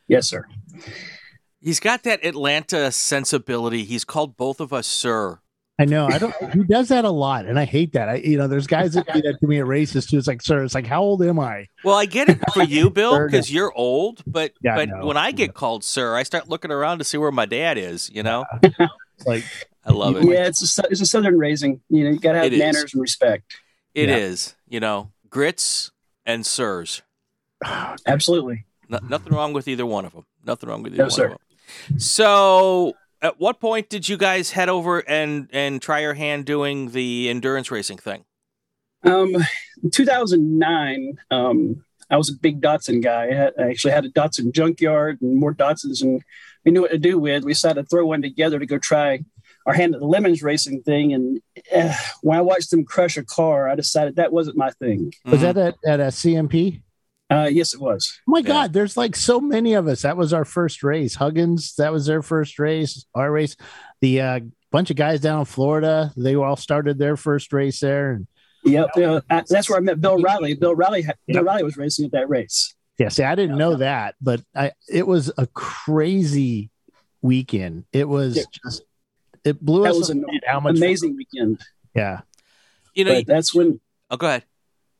[0.08, 0.46] Yes, sir.
[1.66, 3.86] He's got that Atlanta sensibility.
[3.86, 5.40] He's called both of us sir.
[5.80, 6.06] I know.
[6.06, 6.34] I don't.
[6.54, 8.08] He does that a lot, and I hate that.
[8.08, 10.18] I, you know, there's guys that do that to me at races too.
[10.20, 11.66] It's like, sir, it's like, how old am I?
[11.84, 14.22] Well, I get it for you, Bill, because you're old.
[14.28, 15.06] But Yeah, but know.
[15.08, 18.10] when I get called sir, I start looking around to see where my dad is.
[18.14, 19.44] You know, It's like,
[19.84, 20.24] I love it.
[20.24, 21.82] Yeah, it's a, it's a southern raising.
[21.90, 22.60] You know, you got to have It is.
[22.60, 23.56] manners and respect.
[23.96, 24.18] It Yeah.
[24.18, 24.56] is.
[24.70, 25.92] You know, grits
[26.26, 27.02] and sirs.
[28.06, 28.66] Absolutely.
[28.88, 30.26] No, nothing wrong with either one of them.
[30.46, 31.26] Nothing wrong with either No, one sir.
[31.26, 31.40] of them.
[31.98, 36.92] So, at what point did you guys head over and and try your hand doing
[36.92, 38.26] the endurance racing thing?
[39.04, 39.36] Um,
[39.84, 43.28] in 2009, um, I was a big Datsun guy.
[43.30, 46.22] I, had, I actually had a Datsun junkyard and more Datsuns, and
[46.64, 47.44] we knew what to do with.
[47.44, 49.20] We decided to throw one together to go try
[49.68, 51.14] our hand at the lemons racing thing.
[51.14, 51.40] And
[51.72, 55.12] eh, when I watched them crush a car, I decided that wasn't my thing.
[55.26, 55.54] was Mhm.
[55.54, 56.82] that at, at a CMP?
[57.30, 58.20] Uh, yes, it was.
[58.28, 58.48] Oh my Yeah.
[58.48, 60.04] God, there's like so many of us.
[60.04, 61.16] That was our first race.
[61.16, 63.06] Huggins, that was their first race.
[63.16, 63.56] Our race,
[64.02, 64.40] the uh,
[64.72, 66.12] bunch of guys down in Florida.
[66.16, 68.28] They all started their first race there, and
[68.64, 68.90] Yep.
[68.96, 70.54] Yeah, I- that's where I met Bill Riley.
[70.56, 72.74] Bill Riley, had- Bill Riley was racing at that race.
[73.00, 76.70] yeah, see, I didn't know that, but I it was a crazy
[77.22, 77.86] weekend.
[77.92, 78.44] It was Yeah.
[78.64, 78.84] just
[79.44, 81.62] it blew That us was an how much Amazing weekend.
[81.96, 82.22] Yeah,
[82.96, 84.44] You know, But that's when oh, go ahead.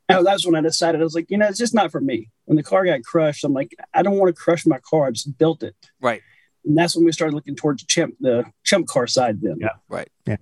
[0.10, 2.30] Oh, that's when I decided I was like, you know, it's just not for me.
[2.46, 5.08] When the car got crushed, I'm like, I don't want to crush my car.
[5.08, 5.76] I just built it.
[6.02, 6.22] Right.
[6.64, 9.42] And that's when we started looking towards chimp, the chimp car side.
[9.42, 9.70] Then Yeah.
[9.90, 10.10] Right.
[10.26, 10.38] Yeah.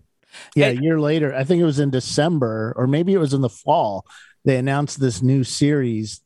[0.55, 3.41] And- a year later, I think it was in December, or maybe it was in
[3.41, 4.05] the fall.
[4.45, 6.21] They announced this new series.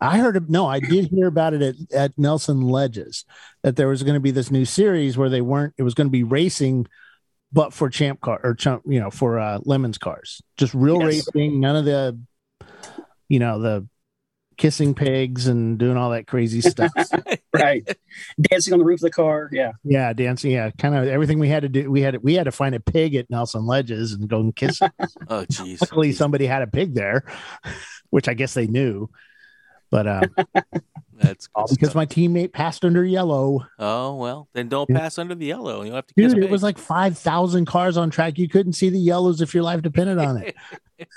[0.00, 0.48] I heard it.
[0.50, 3.24] No, I did hear about it at, at Nelson Ledges
[3.62, 5.72] that there was going to be this new series where they weren't.
[5.78, 6.86] It was going to be racing,
[7.50, 11.26] but for champ car or champ, you know, for uh, Lemons cars, just real Yes.
[11.34, 11.60] racing.
[11.60, 12.20] None of the,
[13.28, 13.88] you know, the
[14.58, 16.90] kissing pigs and doing all that crazy stuff.
[17.52, 17.86] right,
[18.40, 19.48] dancing on the roof of the car.
[19.52, 20.50] Yeah, yeah, dancing.
[20.52, 21.90] Yeah, kind of everything we had to do.
[21.90, 24.80] We had we had to find a pig at Nelson Ledges and go and kiss.
[24.82, 24.92] it.
[25.28, 25.80] Oh, jeez.
[25.80, 27.24] Luckily, somebody had a pig there,
[28.10, 29.10] which I guess they knew.
[29.90, 30.20] But uh,
[31.14, 31.94] That's all because stuff.
[31.94, 33.66] my teammate passed under yellow.
[33.78, 34.98] Oh well, then don't Yeah.
[34.98, 35.82] pass under the yellow.
[35.82, 36.50] You'll have to kiss Dude, it big.
[36.50, 38.36] was like 5,000 cars on track.
[38.38, 40.56] You couldn't see the yellows if your life depended on it.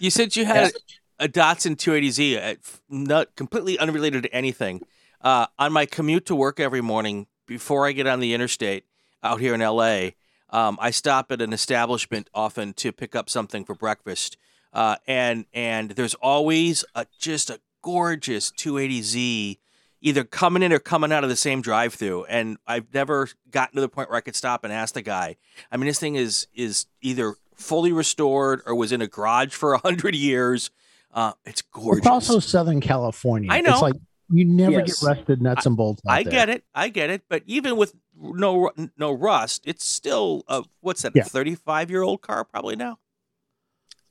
[0.00, 0.72] You said you had
[1.18, 2.56] a Datsun 280Z, uh,
[2.88, 4.82] not completely unrelated to anything.
[5.20, 8.84] Uh, on my commute to work every morning, before I get on the interstate
[9.22, 10.10] out here in LA,
[10.50, 14.36] um, I stop at an establishment often to pick up something for breakfast,
[14.72, 19.58] uh, and and there's always a, just a gorgeous 280Z,
[20.00, 22.24] either coming in or coming out of the same drive-through.
[22.26, 25.36] And I've never gotten to the point where I could stop and ask the guy.
[25.72, 29.74] I mean, this thing is is either fully restored or was in a garage for
[29.74, 30.70] a hundred years.
[31.14, 31.98] Uh, it's gorgeous.
[32.00, 33.50] It's also Southern California.
[33.50, 33.72] I know.
[33.72, 33.94] It's like
[34.30, 35.00] you never Yes.
[35.00, 36.02] get rusted nuts and bolts.
[36.06, 36.64] I get it.
[36.74, 37.22] I get it.
[37.28, 41.12] But even with no no rust, it's still a what's that?
[41.14, 41.22] Yeah.
[41.22, 42.98] A thirty-five year old car probably now.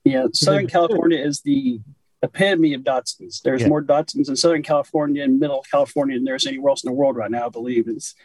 [0.06, 0.28] yeah.
[0.34, 0.68] Southern.
[0.68, 1.80] California is the
[2.22, 3.42] epitome of Datsuns.
[3.42, 3.68] There's Yeah.
[3.68, 7.18] more Datsuns in Southern California and Middle California than there's anywhere else in the world
[7.18, 7.48] right now.
[7.48, 8.16] I believe it's.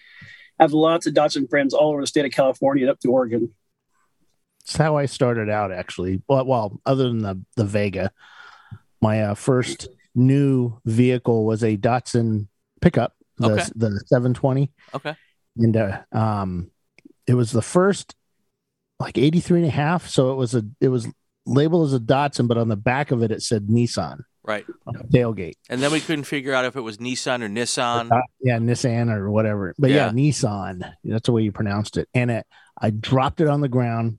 [0.61, 3.11] I have lots of Datsun friends all over the state of California and up to
[3.11, 3.55] Oregon.
[4.61, 6.21] It's how I started out, actually.
[6.29, 8.11] Well, well other than the, the Vega,
[9.01, 12.49] my uh, first new vehicle was a Datsun
[12.81, 13.65] pickup, the, Okay.
[13.77, 14.73] the 720.
[14.95, 15.15] Okay.
[15.57, 16.71] and uh, um
[17.27, 18.15] it was the first
[19.01, 21.07] like 83 and a half so it was a it was
[21.47, 24.65] labeled as a Datsun but on the back of it it said Nissan Right.
[25.13, 28.09] tailgate And then we couldn't figure out if it was Nissan or Nissan.
[28.41, 30.07] Yeah Nissan or whatever but yeah.
[30.07, 30.13] Yeah.
[30.13, 32.47] Nissan that's the way you pronounced it and it
[32.81, 34.19] I dropped it on the ground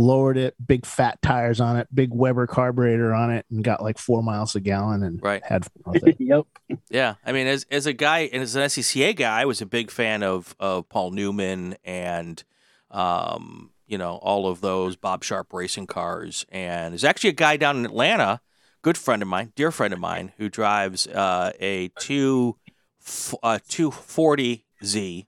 [0.00, 3.98] lowered it big fat tires on it big Weber carburetor on it and got like
[3.98, 5.44] four miles a gallon and Right.
[5.44, 6.46] had fun with it yep.
[6.88, 9.66] Yeah, I mean, as as a guy and as an SCCA guy, I was a
[9.66, 12.42] big fan of of Paul Newman and
[12.90, 16.46] um, you know all of those Bob Sharp racing cars.
[16.50, 18.40] And there's actually a guy down in Atlanta,
[18.82, 22.56] good friend of mine, dear friend of mine, who drives uh, a two
[23.42, 25.26] uh, two forty Z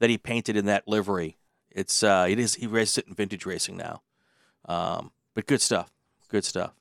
[0.00, 1.38] that he painted in that livery.
[1.74, 4.02] It's uh, it is he races it in vintage racing now,
[4.66, 5.90] um, but good stuff,
[6.28, 6.72] good stuff.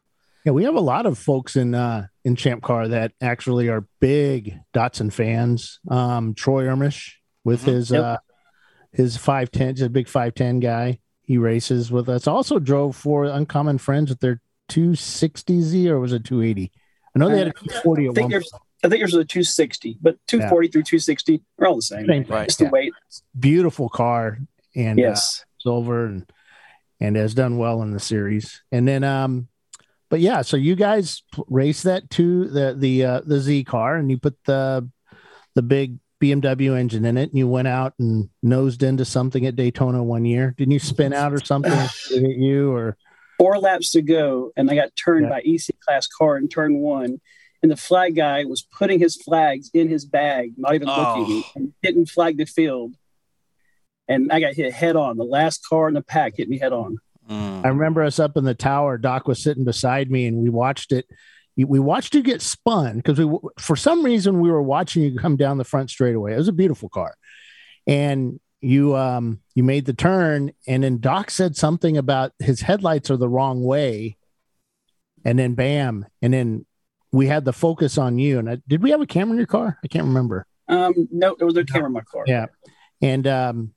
[0.45, 3.85] Yeah, we have a lot of folks in uh in Champ Car that actually are
[3.99, 5.79] big Datsun fans.
[5.87, 7.65] Um Troy Ermish with Mhm.
[7.67, 8.03] his Yep.
[8.03, 8.17] uh
[8.91, 10.99] his 510, he's a big 510 guy.
[11.21, 12.27] He races with us.
[12.27, 16.71] Also drove for Uncommon Friends with their 260Z or was it 280?
[17.15, 18.51] I know they had a 240 I at think one there's
[18.83, 22.07] I think there's a 260, but 240 through 260 are all the same.
[22.07, 22.23] Same.
[22.23, 22.47] Right.
[22.47, 22.71] Just the Yeah.
[22.71, 22.93] weight.
[23.39, 24.39] Beautiful car
[24.75, 25.45] and uh, Yes.
[25.59, 26.31] silver and
[26.99, 28.61] and has done well in the series.
[28.71, 29.47] And then um
[30.09, 33.95] but yeah, so you guys p- race that to the the uh, the Z car
[33.95, 34.89] and you put the
[35.55, 39.55] the big BMW engine in it and you went out and nosed into something at
[39.55, 40.53] Daytona one year.
[40.57, 41.71] Didn't you spin out or something
[42.09, 42.97] hit you or
[43.39, 45.29] Four laps to go, and I got turned Yeah.
[45.31, 47.19] by EC class car in turn one.
[47.63, 51.15] And the flag guy was putting his flags in his bag, not even Oh.
[51.17, 52.93] looking, and didn't flag the field.
[54.11, 55.17] And I got hit head on.
[55.17, 56.97] The last car in the pack hit me head on.
[57.29, 57.65] Mm.
[57.65, 58.97] I remember us up in the tower.
[58.97, 61.05] Doc was sitting beside me, and we watched it.
[61.55, 65.35] We watched you get spun because we, for some reason, we were watching you come
[65.35, 66.33] down the front straightaway.
[66.33, 67.15] It was a beautiful car,
[67.87, 73.09] and you, um, you made the turn, and then Doc said something about his headlights
[73.11, 74.17] are the wrong way,
[75.23, 76.65] and then bam, and then
[77.11, 78.39] we had the focus on you.
[78.39, 79.77] And I, did we have a camera in your car?
[79.83, 80.45] I can't remember.
[80.67, 82.23] Um, no, there was no camera in my car.
[82.25, 82.47] Yeah.
[83.01, 83.73] And um,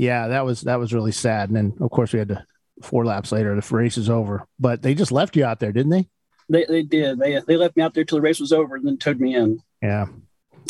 [0.00, 1.50] yeah, that was that was really sad.
[1.50, 2.44] And then of course we had to
[2.82, 4.46] four laps later, the race is over.
[4.58, 6.08] But they just left you out there, didn't they?
[6.48, 7.18] They, they did.
[7.18, 9.36] They, they left me out there till the race was over and then towed me
[9.36, 9.60] in.
[9.82, 10.06] Yeah.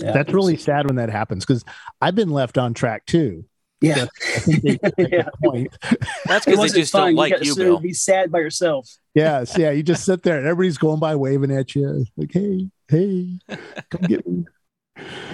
[0.03, 0.13] Yeah.
[0.13, 1.65] That's really sad when that happens because
[2.01, 3.45] I've been left on track too.
[3.81, 5.29] Yeah, I think they make Yeah.
[6.27, 7.03] That's it because they just fun.
[7.03, 7.81] don't you like got to you, sit there and Bill.
[7.81, 8.91] be sad by yourself.
[9.15, 9.71] Yes, yeah.
[9.71, 13.39] You just sit there and everybody's going by waving at you, like, "Hey, hey,
[13.91, 14.45] come get me."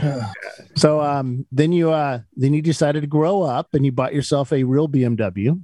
[0.77, 4.53] So, um, then you, uh, then you decided to grow up and you bought yourself
[4.53, 5.59] a real BMW.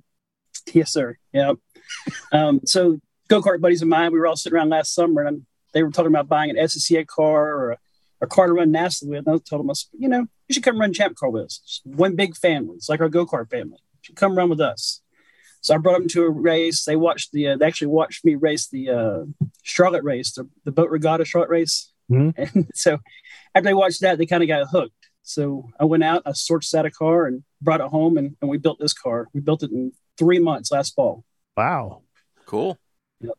[0.72, 1.18] Yes, sir.
[1.34, 1.52] Yeah.
[2.32, 5.44] um, so go kart buddies of mine, we were all sitting around last summer and
[5.74, 7.78] they were talking about buying an SCCA car or a,
[8.22, 9.26] a car to run NASA with.
[9.26, 11.44] And I told them, I said, you know, you should come run Champ Car with
[11.44, 11.80] us.
[11.84, 12.76] One big family.
[12.76, 13.78] It's like our go kart family.
[13.80, 15.02] You should come run with us.
[15.60, 16.84] So I brought them to a race.
[16.84, 20.72] They watched the, uh, they actually watched me race the uh, Charlotte race, the, the
[20.72, 21.92] boat regatta Charlotte race.
[22.10, 22.34] Mhm.
[22.54, 22.98] And so
[23.54, 24.94] after they watched that, they kind of got hooked.
[25.22, 28.50] So I went out, I sourced out a car and brought it home and, and
[28.50, 29.28] we built this car.
[29.32, 31.24] We built it in three months last fall.
[31.56, 32.02] Wow.
[32.46, 32.76] Cool.
[33.20, 33.34] Yep.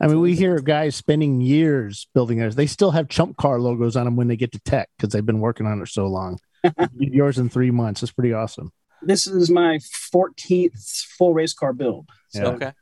[0.00, 2.56] I mean, we hear of guys spending years building theirs.
[2.56, 5.24] They still have chump car logos on them when they get to tech because they've
[5.24, 6.38] been working on it so long.
[6.98, 8.02] Yours in three months.
[8.02, 8.72] It's pretty awesome.
[9.02, 9.78] This is my
[10.12, 12.08] 14th full race car build.
[12.30, 12.72] So Okay.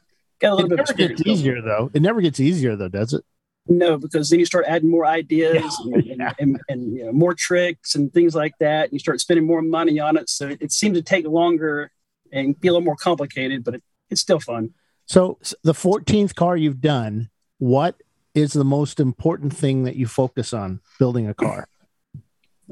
[0.40, 1.20] got a It little bit never experience.
[1.22, 1.90] gets easier though.
[1.92, 3.24] It never gets easier though, does it?
[3.68, 6.14] No, because then you start adding more ideas and, Yeah.
[6.14, 8.84] and, and, and, you know, more tricks and things like that.
[8.84, 10.28] And you start spending more money on it.
[10.28, 11.90] So it, it seems to take longer
[12.32, 14.70] and be a little more complicated, but it, it's still fun.
[15.06, 18.00] So the 14th car you've done, what
[18.34, 21.68] is the most important thing that you focus on building a car?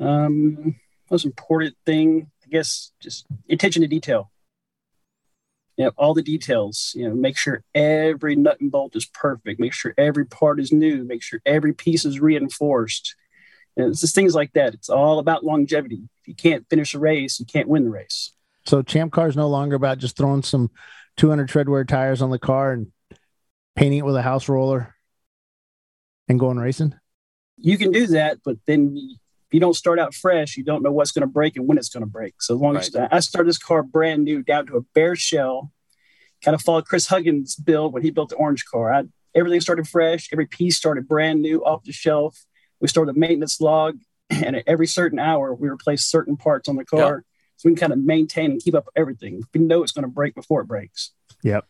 [0.01, 0.77] Um,
[1.11, 4.31] most important thing, I guess, just attention to detail.
[5.79, 6.93] Yeah, all the details.
[6.97, 9.61] You know, make sure every nut and bolt is perfect.
[9.61, 11.05] Make sure every part is new.
[11.05, 13.15] Make sure every piece is reinforced.
[13.77, 14.75] And it's just things like that.
[14.75, 16.03] It's all about longevity.
[16.21, 18.33] If you can't finish a race, you can't win the race.
[18.67, 20.73] So Champ Car is no longer about just throwing some
[21.17, 22.91] 200 treadwear tires on the car and
[23.77, 24.97] painting it with a house roller
[26.29, 26.93] and going racing.
[27.57, 29.17] You can do that, but then you-
[29.49, 31.79] if you don't start out fresh, you don't know what's going to break and when
[31.79, 32.43] it's going to break.
[32.43, 35.73] So as long as I started this car brand new down to a bare shell,
[36.45, 38.93] kind of followed Chris Huggins' build when he built the orange car.
[38.93, 40.29] I, everything started fresh.
[40.33, 42.45] Every piece started brand new off the shelf.
[42.81, 43.99] We started a maintenance log,
[44.31, 47.25] and at every certain hour, we replace certain parts on the car.
[47.57, 49.43] So we can kind of maintain and keep up everything.
[49.53, 51.13] We know it's going to break before it breaks.
[51.43, 51.65] Yep.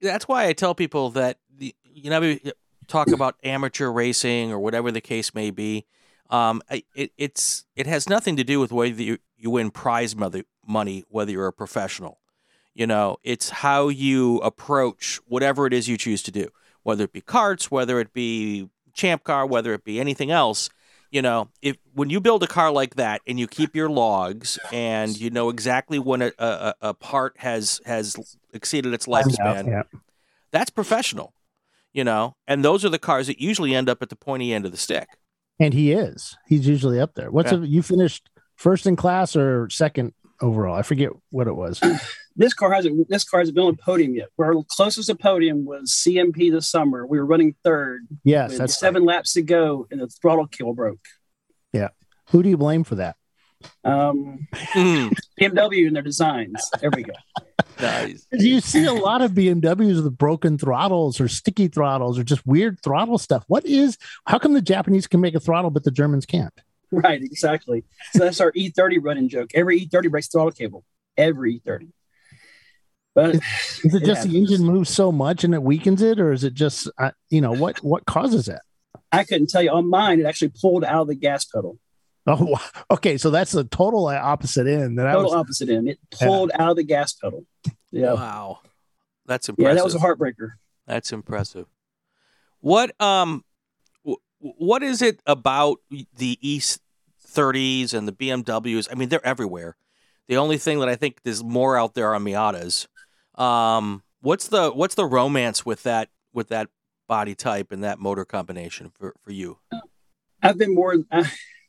[0.00, 2.40] That's why I tell people that the, you know we
[2.86, 5.86] talk about amateur racing or whatever the case may be.
[6.30, 6.62] Um,
[6.94, 11.04] it, it's it has nothing to do with whether you, you win prize money, money,
[11.08, 12.18] whether you're a professional.
[12.74, 16.48] You know, it's how you approach whatever it is you choose to do,
[16.82, 20.68] whether it be karts, whether it be champ car, whether it be anything else.
[21.10, 24.58] You know, if when you build a car like that and you keep your logs
[24.70, 28.14] and you know exactly when a, a, a part has has
[28.52, 29.82] exceeded its lifespan, Yeah.
[30.50, 31.32] that's professional,
[31.94, 32.36] you know.
[32.46, 34.76] And those are the cars that usually end up at the pointy end of the
[34.78, 35.08] stick.
[35.60, 36.36] And he is.
[36.46, 37.30] He's usually up there.
[37.30, 37.58] What's Yeah.
[37.58, 40.74] a, you finished first in class or second overall?
[40.76, 41.80] I forget what it was.
[42.36, 44.28] this car hasn't this car hasn't been on podium yet.
[44.40, 47.06] Our closest to podium was CMP this summer.
[47.06, 50.74] We were running third Yes, with that's seven laps to go, and the throttle cable
[50.74, 51.00] broke.
[51.72, 51.88] Yeah,
[52.30, 53.16] who do you blame for that?
[53.84, 56.62] Um, Mm, BMW and their designs.
[56.80, 57.12] There we go.
[57.80, 58.26] Nice.
[58.32, 62.80] You see a lot of BMWs with broken throttles or sticky throttles or just weird
[62.82, 63.44] throttle stuff.
[63.48, 63.98] What is?
[64.26, 66.54] How come the Japanese can make a throttle but the Germans can't?
[66.90, 67.84] Right, exactly.
[68.12, 69.50] So that's our E30 running joke.
[69.54, 70.84] Every E30 breaks throttle cable.
[71.16, 71.90] Every E30.
[73.14, 73.42] But Is
[73.84, 76.54] it It just the engine moves so much and it weakens it, or is it
[76.54, 78.60] just uh, you know what what causes it?
[79.10, 80.20] I couldn't tell you on mine.
[80.20, 81.78] It actually pulled out of the gas pedal.
[82.40, 82.60] Oh, wow.
[82.90, 83.16] okay.
[83.16, 84.98] So that's the total opposite end.
[84.98, 85.88] That I Total was, opposite end.
[85.88, 87.44] It pulled out of the gas pedal.
[87.90, 88.60] Yeah, Wow,
[89.24, 89.64] that's impressive.
[89.64, 89.76] yeah, impressive.
[89.76, 89.98] that was a
[90.34, 90.50] heartbreaker.
[90.86, 91.66] That's impressive.
[92.60, 93.44] What um,
[94.04, 95.78] w- what is it about
[96.16, 96.80] the East
[97.26, 98.88] 30s and the BMWs?
[98.90, 99.76] I mean, they're everywhere.
[100.26, 102.86] The only thing that I think there's more out there are Miatas.
[103.36, 106.68] Um, what's the what's the romance with that with that
[107.06, 109.58] body type and that motor combination for for you?
[110.42, 110.94] I've been more.
[111.10, 111.24] Uh,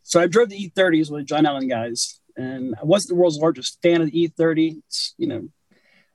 [0.09, 3.77] so I drove the E30s with John Allen guys, and I wasn't the world's largest
[3.83, 4.79] fan of the E30.
[4.87, 5.49] It's, you know,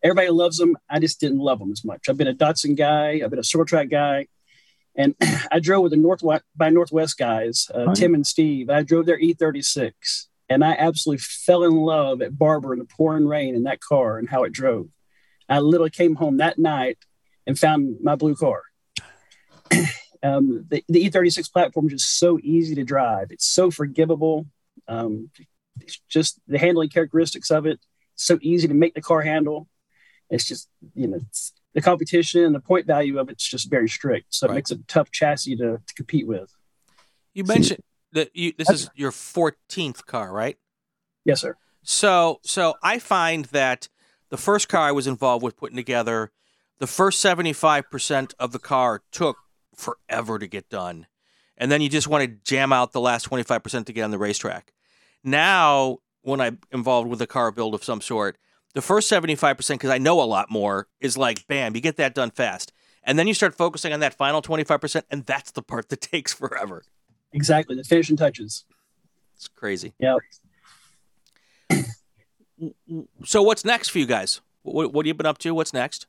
[0.03, 0.77] everybody loves them.
[0.91, 2.09] I just didn't love them as much.
[2.09, 3.21] I've been a Datsun guy.
[3.23, 4.27] I've been a Track guy,
[4.97, 5.15] and
[5.53, 8.69] I drove with the Northwest by Northwest guys, uh, Oh, Tim and Steve.
[8.69, 9.93] I drove their E36,
[10.49, 14.19] and I absolutely fell in love at Barber in the pouring rain in that car
[14.19, 14.89] and how it drove.
[15.49, 16.99] I literally came home that night
[17.47, 18.63] and found my blue car.
[20.25, 23.31] um, the, the E36 platform is just so easy to drive.
[23.31, 24.47] It's so forgivable.
[24.89, 25.31] Um,
[25.81, 27.79] it's just the handling characteristics of it.
[28.17, 29.69] So easy to make the car handle.
[30.31, 33.89] It's just you know it's, the competition and the point value of it's just very
[33.89, 34.27] strict.
[34.31, 34.53] So Right.
[34.53, 36.55] it makes it a tough chassis to, to compete with.
[37.35, 37.81] You mentioned
[38.13, 40.57] that you this is your 14th car, right?
[41.25, 41.57] Yes, sir.
[41.83, 43.89] So, so I find that
[44.31, 46.31] the first car I was involved with putting together,
[46.79, 49.37] the first 75% of the car took
[49.77, 51.07] forever to get done.
[51.57, 54.19] And then you just want to jam out the last 25% to get on the
[54.19, 54.73] racetrack.
[55.23, 58.37] Now, when I'm involved with a car build of some sort,
[58.75, 62.15] the first 75%, because I know a lot more, is like, bam, you get that
[62.15, 62.73] done fast.
[63.05, 66.33] And then you start focusing on that final 25%, and that's the part that takes
[66.33, 66.83] forever.
[67.33, 67.77] Exactly.
[67.77, 68.65] The finishing touches.
[69.37, 69.93] It's crazy.
[69.99, 70.17] Yeah.
[73.25, 74.41] So what's next for you guys?
[74.63, 75.53] What, what have you been up to?
[75.53, 76.07] What's next?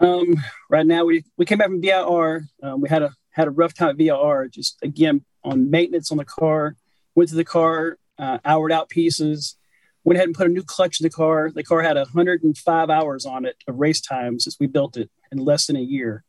[0.00, 2.46] Um, right now we, we came back from VIR.
[2.62, 4.48] Um, we had a had a rough time at VIR.
[4.48, 6.76] Just again on maintenance on the car.
[7.14, 9.56] Went to the car, uh, houred out pieces.
[10.04, 11.50] Went ahead and put a new clutch in the car.
[11.54, 15.38] The car had 105 hours on it of race time since we built it in
[15.38, 16.24] less than a year.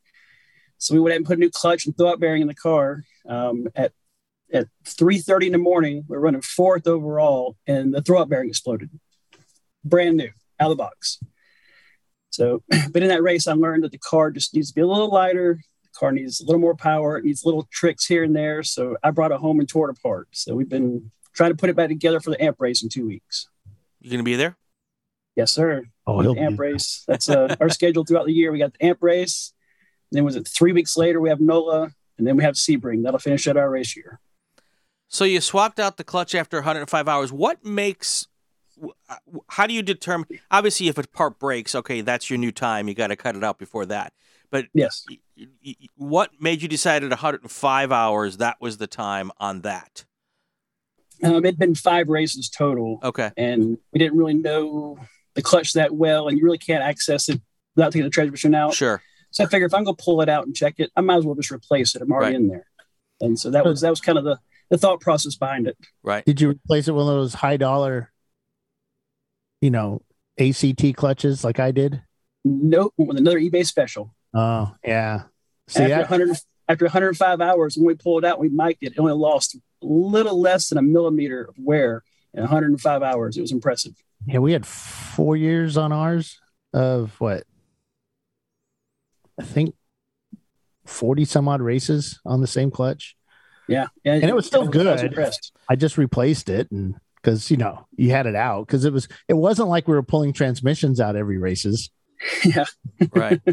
[0.76, 3.04] So we went ahead and put a new clutch and throwout bearing in the car.
[3.26, 3.92] Um, at
[4.52, 8.90] at 3:30 in the morning, we we're running fourth overall, and the throwout bearing exploded
[9.84, 11.18] brand new out of the box.
[12.32, 12.62] So,
[12.92, 15.10] but in that race, I learned that the car just needs to be a little
[15.10, 15.60] lighter.
[15.84, 17.16] The car needs a little more power.
[17.18, 18.62] It needs little tricks here and there.
[18.62, 20.28] So I brought it home and tore it apart.
[20.32, 23.06] So we've been trying to put it back together for the amp race in two
[23.06, 23.48] weeks.
[24.00, 24.56] You gonna be there?
[25.36, 25.84] Yes, sir.
[26.06, 27.04] Oh, he'll amp be- race.
[27.06, 28.50] That's uh, our schedule throughout the year.
[28.50, 29.52] We got the amp race.
[30.10, 31.20] Then was it three weeks later?
[31.20, 33.02] We have NOLA, and then we have Sebring.
[33.02, 34.20] That'll finish out our race year.
[35.08, 37.32] So you swapped out the clutch after 105 hours.
[37.32, 38.26] What makes?
[39.08, 39.16] Uh,
[39.48, 40.26] How do you determine?
[40.50, 42.88] Obviously, if a part breaks, okay, that's your new time.
[42.88, 44.12] You got to cut it out before that.
[44.50, 45.04] But Yes.
[45.08, 49.62] y- y- y- what made you decide at 105 hours that was the time on
[49.62, 50.04] that?
[51.24, 52.98] Um, it'd been five races total.
[53.02, 54.98] Okay, and we didn't really know
[55.34, 57.40] the clutch that well, and you really can't access it
[57.76, 58.74] without taking the transmission out.
[58.74, 59.00] sure.
[59.30, 61.24] So I figured if I'm gonna pull it out and check it, I might as
[61.24, 62.02] well just replace it.
[62.02, 62.40] I'm already Right.
[62.42, 62.66] in there,
[63.20, 65.78] and so that was that was kind of the the thought process behind it.
[66.02, 66.24] Right.
[66.24, 68.11] Did you replace it with one of those high dollar,
[69.62, 70.02] you know,
[70.38, 72.02] ACT clutches like I did?
[72.44, 74.14] Nope, with another eBay special.
[74.34, 75.22] Oh, yeah.
[75.68, 76.36] See, after I, 100
[76.68, 78.92] after 105 hours, when we pulled it out, we mic'd it.
[78.92, 82.02] It only lost a little less than a millimeter of wear
[82.34, 83.36] in 105 hours.
[83.36, 83.92] It was impressive.
[84.26, 86.40] yeah, we had four years on ours
[86.72, 87.44] of what?
[89.40, 89.74] I think
[90.86, 93.16] 40 some odd races on the same clutch.
[93.68, 95.00] Yeah, yeah And it was still I was good.
[95.04, 95.52] impressed.
[95.68, 99.08] I just replaced it and because you know you had it out because it was
[99.28, 101.90] it wasn't like we were pulling transmissions out every races.
[102.44, 102.64] yeah,
[103.14, 103.40] Right.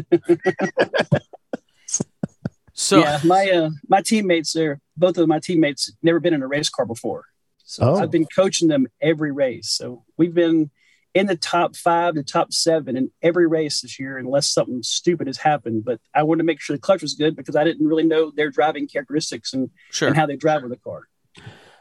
[2.72, 3.20] so yeah.
[3.24, 6.86] My uh, my teammates there, both of my teammates, never been in a race car
[6.86, 7.24] before.
[7.64, 7.94] So Oh.
[7.96, 9.70] I've been coaching them every race.
[9.70, 10.70] So we've been
[11.14, 15.26] in the top five to top seven in every race this year, unless something stupid
[15.26, 15.84] has happened.
[15.84, 18.30] But I wanted to make sure the clutch was good because I didn't really know
[18.30, 20.08] their driving characteristics and, sure.
[20.08, 21.08] and how they drive with the car.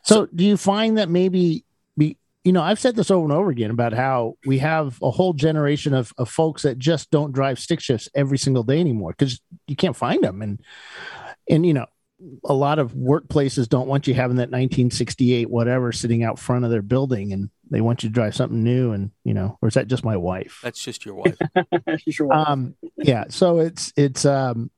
[0.03, 1.65] So do you find that maybe
[1.99, 5.11] be you know I've said this over and over again about how we have a
[5.11, 9.11] whole generation of, of folks that just don't drive stick shifts every single day anymore
[9.11, 10.59] because you can't find them and
[11.49, 11.85] and you know
[12.43, 16.71] a lot of workplaces don't want you having that 1968 whatever sitting out front of
[16.71, 19.75] their building and they want you to drive something new and you know or is
[19.75, 21.37] that just my wife That's just your wife.
[22.09, 22.33] sure.
[22.33, 24.69] um yeah so it's it's um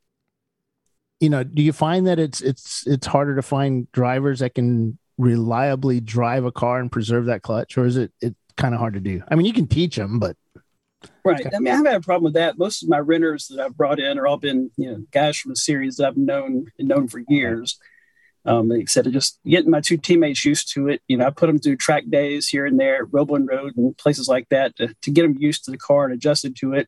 [1.19, 4.99] you know do you find that it's it's it's harder to find drivers that can
[5.21, 8.95] reliably drive a car and preserve that clutch or is it it kind of hard
[8.95, 10.35] to do i mean you can teach them but
[11.23, 11.45] Right.
[11.47, 12.57] I mean, I haven't had a problem with that.
[12.57, 15.51] Most of my renters that I've brought in are all been, you know, guys from
[15.51, 17.79] the series that I've known and known for years.
[18.45, 21.01] Um, like I said, just getting my two teammates used to it.
[21.07, 24.27] You know, I put them through track days here and there, Roebling Road and places
[24.27, 26.87] like that to, to get them used to the car and adjusted to it.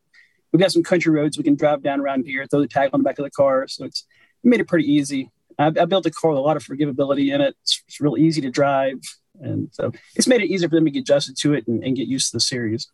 [0.52, 3.00] We've got some country roads we can drive down around here, throw the tag on
[3.00, 3.68] the back of the car.
[3.68, 4.06] So it's
[4.44, 5.32] it made it pretty easy.
[5.60, 7.56] I, I built a car with a lot of forgivability in it.
[7.62, 9.00] It's, it's real easy to drive.
[9.42, 11.96] And so it's made it easier for them to get adjusted to it and, and
[11.96, 12.88] get used to the series.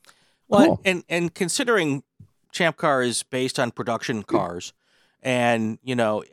[0.47, 0.81] Well, Cool.
[0.85, 2.03] and and considering
[2.51, 4.73] Champ Car is based on production cars,
[5.21, 6.23] and you know,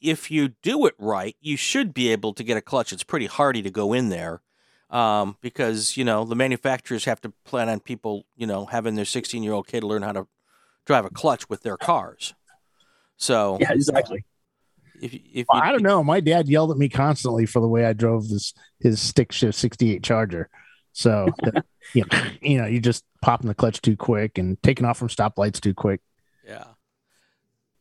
[0.00, 2.92] if you do it right, you should be able to get a clutch.
[2.92, 4.40] It's pretty hardy to go in there,
[4.90, 9.04] um, because you know the manufacturers have to plan on people, you know, having their
[9.04, 10.26] 16 year old kid learn how to
[10.84, 12.34] drive a clutch with their cars.
[13.16, 14.24] So Yeah, exactly.
[15.04, 16.02] If if Well, you, I don't know.
[16.02, 19.58] My dad yelled at me constantly for the way I drove this his stick shift
[19.58, 20.48] 68 Charger.
[20.92, 24.86] So, that, you, know, you know, you just popping the clutch too quick and taking
[24.86, 26.00] off from stoplights too quick.
[26.46, 26.64] yeah,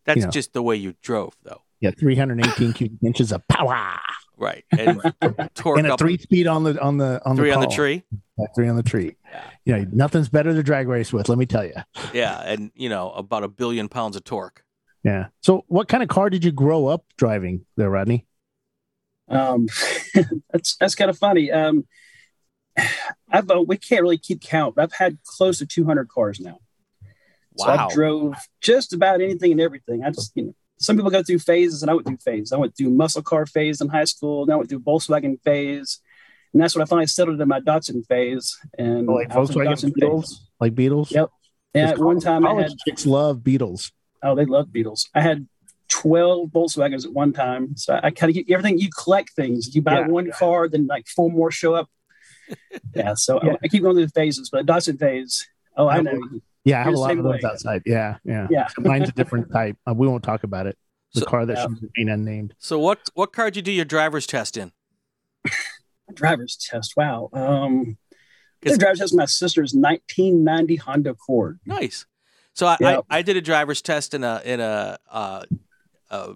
[0.06, 0.32] that's You know.
[0.32, 4.00] just the way you drove, though, Yeah, 318 cubic inches of power
[4.38, 4.66] right?
[4.78, 5.02] And
[5.56, 8.04] torque and a three speed on the on the on three the on the tree.
[8.38, 9.16] Yeah, three on the tree.
[9.32, 9.44] Yeah.
[9.66, 11.30] You know, nothing's better to drag race with.
[11.30, 11.74] Let me tell you.
[12.14, 14.63] Yeah, and you know about a billion pounds of torque.
[15.04, 15.28] Yeah.
[15.42, 18.26] So, what kind of car did you grow up driving there, Rodney?
[19.28, 19.68] Um,
[20.52, 21.52] that's that's kind of funny.
[21.52, 21.86] Um,
[23.30, 26.60] I've uh, we can't really keep count, but I've had close to 200 cars now.
[27.58, 27.88] So Wow.
[27.90, 30.04] I drove just about anything and everything.
[30.04, 32.52] I just, you know, some people go through phases and I went through phases.
[32.52, 34.46] I went through muscle car phase in high school.
[34.48, 36.00] Then I went through Volkswagen phase.
[36.52, 38.58] And that's when I finally settled in my Datsun phase.
[38.80, 40.42] And Oh, like I was in Volkswagen Datsun Beetles, phase.
[40.60, 41.12] like Beetles.
[41.12, 41.30] Yep.
[41.76, 43.92] And at one time I college had, chicks love Beetles.
[44.24, 45.10] Oh, they love Beetles.
[45.14, 45.48] I had
[45.90, 47.76] 12 Volkswagens at one time.
[47.78, 48.80] So I kind of get everything.
[48.80, 49.76] You collect things.
[49.76, 50.08] You buy Yeah.
[50.08, 51.90] one car, then like four more show up.
[52.96, 53.14] yeah.
[53.16, 53.56] So I- Yeah.
[53.64, 55.46] I keep going through the phases, but Datsun phase.
[55.78, 56.20] Oh, I Yeah, know.
[56.66, 57.50] Yeah, I have a lot of those way.
[57.50, 57.82] outside.
[57.86, 58.48] Yeah, yeah.
[58.50, 58.68] Yeah.
[58.80, 59.76] Mine's a different type.
[59.88, 60.78] Uh, we won't talk about it.
[61.14, 61.64] The So- car that Yeah.
[61.64, 62.56] should remain unnamed.
[62.58, 64.72] So what what car did you do your driver's test in?
[66.14, 66.96] driver's test.
[66.96, 67.30] Wow.
[67.34, 71.60] Um, I 'Cause- did a driver's test my sister's 1990 Honda Accord.
[71.66, 72.06] Nice.
[72.54, 73.00] So I, Yeah.
[73.10, 75.44] I, I did a driver's test in a in a uh,
[76.10, 76.34] uh,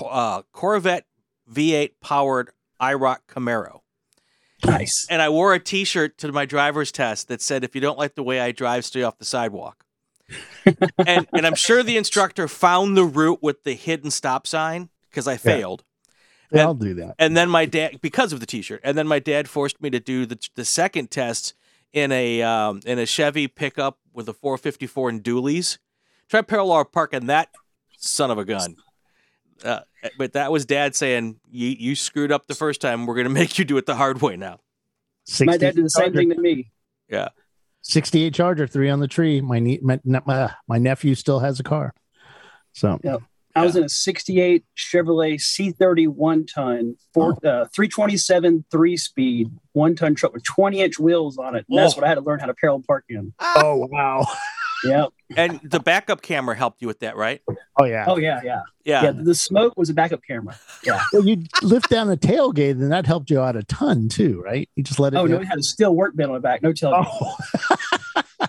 [0.00, 1.06] uh, Corvette
[1.52, 2.50] V8 powered
[2.80, 3.80] IROC Camaro,
[4.64, 5.06] Nice.
[5.08, 8.14] and I wore a T-shirt to my driver's test that said, "If you don't like
[8.14, 9.84] the way I drive, stay off the sidewalk."
[11.06, 15.28] and and I'm sure the instructor found the route with the hidden stop sign because
[15.28, 15.84] I failed.
[16.50, 17.14] And- all do that.
[17.18, 20.00] And then my dad, because of the T-shirt, and then my dad forced me to
[20.00, 21.54] do the the second test
[21.94, 25.78] in a um, in a Chevy pickup with a 454 and dualies.
[26.28, 27.48] Try parallel parking that
[27.96, 28.76] son of a gun.
[29.64, 29.80] Uh,
[30.18, 33.06] but that was dad saying, "You you screwed up the first time.
[33.06, 34.58] We're gonna make you do it the hard way now."
[35.40, 36.70] My dad did the same Charger- thing to me.
[37.08, 37.28] Yeah.
[37.82, 39.40] 68 Charger, three on the tree.
[39.40, 41.94] My nie- my, my, my nephew still has a car.
[42.72, 42.98] So
[43.56, 49.94] I was in a 68 Chevrolet C30 one ton, four, uh, 327 three speed, one
[49.94, 51.64] ton truck with 20 inch wheels on it.
[51.68, 51.98] And that's Oh.
[51.98, 53.32] what I had to learn how to parallel park in.
[53.40, 54.26] Oh wow.
[54.86, 55.06] Yeah.
[55.34, 57.40] And the backup camera helped you with that, right?
[57.80, 58.04] Oh yeah.
[58.06, 58.42] Oh, yeah.
[58.44, 58.60] Yeah.
[58.84, 59.02] Yeah.
[59.04, 59.12] Yeah.
[59.12, 60.58] The smoke was a backup camera.
[60.84, 61.00] Yeah.
[61.10, 64.68] Well, you lift down the tailgate, and that helped you out a ton too, right?
[64.76, 65.36] You just let it Oh, go.
[65.36, 66.62] no, it had a steel work bed on the back.
[66.62, 67.02] No telling.
[67.08, 67.36] Oh,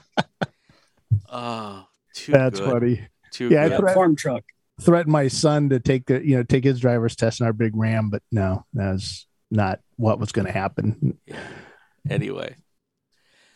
[1.31, 2.69] Oh, too that's good.
[2.71, 3.07] funny.
[3.31, 3.81] Too Yeah, I good.
[3.85, 4.43] Yeah, farm truck.
[4.81, 7.75] Threatened my son to take the you know take his driver's test in our big
[7.75, 11.17] Ram, but no, that was not what was going to happen.
[12.09, 12.55] anyway.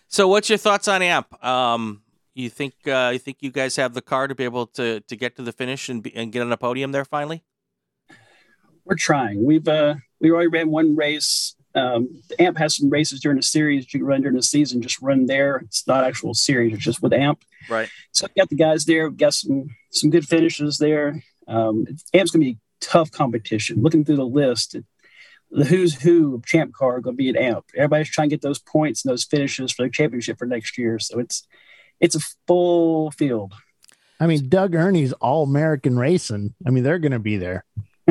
[0.07, 1.43] So, what's your thoughts on AMP?
[1.43, 2.01] Um,
[2.33, 5.15] you think uh, you think you guys have the car to be able to to
[5.15, 7.43] get to the finish and be, and get on a podium there finally?
[8.85, 9.43] We're trying.
[9.43, 11.55] We've uh we already ran one race.
[11.79, 14.81] Um, AMP has some races during the series you can run during the season.
[14.81, 15.57] Just run there.
[15.57, 16.73] It's not actual series.
[16.73, 17.41] It's just with AMP.
[17.69, 17.89] Right.
[18.11, 19.07] So we got the guys there.
[19.09, 21.23] We've got some some good finishes there.
[21.47, 23.81] Um, AMP's gonna be tough competition.
[23.81, 24.75] Looking through the list,
[25.51, 27.65] the who's who of Champ Car are gonna be at AMP.
[27.75, 30.99] Everybody's trying to get those points and those finishes for the championship for next year.
[30.99, 31.47] So it's
[31.99, 33.53] it's a full field.
[34.19, 36.53] I mean, Doug Ernie's all American racing.
[36.67, 37.63] I mean, they're going to be there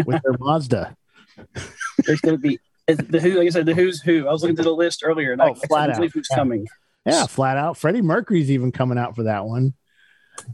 [0.06, 0.96] with their Mazda.
[2.06, 2.58] There's gonna be
[2.96, 3.38] the who.
[3.38, 4.26] Like I said, the who's who.
[4.26, 5.96] I was looking through the list earlier, and Oh, I flat out.
[6.12, 6.36] who's Yeah.
[6.36, 6.66] coming.
[7.06, 7.76] Yeah, flat out.
[7.76, 9.74] Freddie Mercury's even coming out for that one.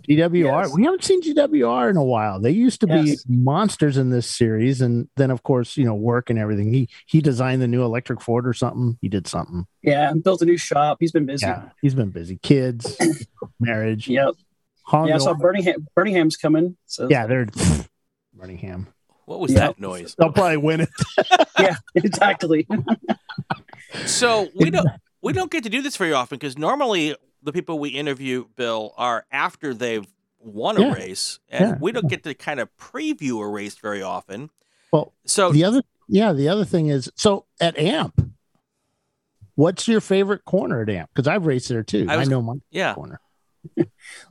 [0.09, 0.63] GWR.
[0.63, 0.73] Yes.
[0.75, 2.41] We haven't seen GWR in a while.
[2.41, 6.31] They used to be monsters in this series, and then of course, you know, work
[6.31, 6.73] and everything.
[6.73, 8.97] He he designed the new electric Ford or something.
[9.03, 9.67] He did something.
[9.83, 10.99] Yeah, and built a new shop.
[11.01, 11.45] He's been busy.
[11.45, 12.39] Yeah, he's been busy.
[12.43, 12.97] Kids,
[13.61, 14.09] marriage.
[14.09, 14.35] Yep.
[14.85, 15.11] Honda.
[15.11, 15.87] Yeah, I saw Birmingham.
[15.95, 16.77] Birmingham's coming.
[16.87, 17.47] So yeah, they're
[18.33, 18.87] Birmingham.
[19.27, 19.61] What was Yeah.
[19.69, 20.15] that noise?
[20.19, 20.89] They'll probably win it.
[21.59, 22.67] yeah, exactly.
[24.07, 24.89] So we don't
[25.23, 28.93] we don't get to do this very often because normally the people we interview, Bill,
[28.97, 30.07] are after they've
[30.41, 30.93] won a Yeah.
[30.93, 31.79] race, and Yeah.
[31.81, 34.51] we don't get to kind of preview a race very often.
[34.93, 38.31] Well, So the other yeah, the other thing is so at AMP.
[39.57, 41.11] What's your favorite corner at AMP?
[41.15, 42.07] Because I've raced there too.
[42.09, 43.21] I I, know my yeah, corner.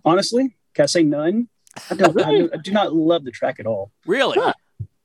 [0.04, 1.48] Honestly, can I say none?
[1.89, 2.22] I don't.
[2.22, 3.91] I, do, I do not love the track at all.
[4.06, 4.38] really.
[4.39, 4.54] Huh.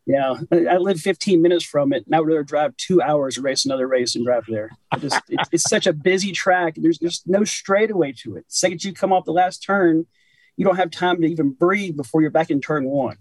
[0.09, 3.34] Yeah, I, I live 15 minutes from it, and I would rather drive two hours
[3.34, 4.70] to race another race and drive there.
[4.90, 6.74] I just, it's, it's such a busy track.
[6.78, 8.46] There's there's no straightaway to it.
[8.48, 10.06] The second you come off the last turn,
[10.56, 13.18] you don't have time to even breathe before you're back in turn one.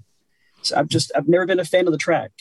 [0.62, 2.32] So I've just I've never been a fan of the track.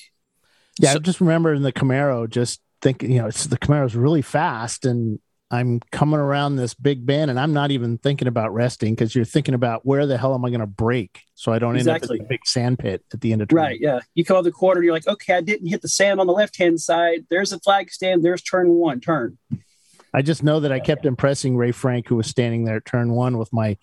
[0.78, 3.96] Yeah, So- I just remember in the Camaro, just thinking, you know, it's the Camaro's
[3.96, 5.18] really fast, and
[5.50, 9.24] I'm coming around this big bend, and I'm not even thinking about resting because you're
[9.24, 12.16] thinking about where the hell am I going to brake so I don't end Exactly.
[12.16, 13.56] up in a big sand pit at the end of turn.
[13.56, 13.80] Right.
[13.80, 14.00] Yeah.
[14.14, 16.32] You come off the corner, you're like, okay, I didn't hit the sand on the
[16.32, 17.26] left hand side.
[17.30, 18.24] There's a flag stand.
[18.24, 19.00] There's turn one.
[19.00, 19.38] Turn.
[20.12, 23.12] I just know that I kept impressing Ray Frank, who was standing there at turn
[23.12, 23.76] one with my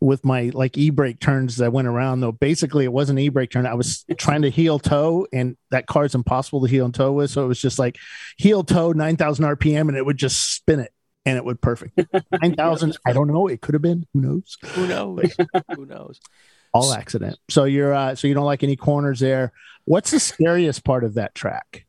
[0.00, 2.32] with my like e-brake turns that went around though.
[2.32, 3.66] Basically it wasn't an e-brake turn.
[3.66, 7.30] I was trying to heel toe and that car's impossible to heel and toe with.
[7.30, 7.96] So it was just like
[8.36, 10.92] heel toe 9000 rpm and it would just spin it
[11.24, 11.98] and it would perfect.
[12.42, 13.46] 9000 i don't know.
[13.46, 14.06] It could have been.
[14.12, 14.56] Who knows?
[14.74, 15.34] Who knows?
[15.74, 16.20] Who knows?
[16.76, 17.38] all accident.
[17.48, 19.52] So you're uh so you don't like any corners there.
[19.84, 21.86] What's the scariest part of that track?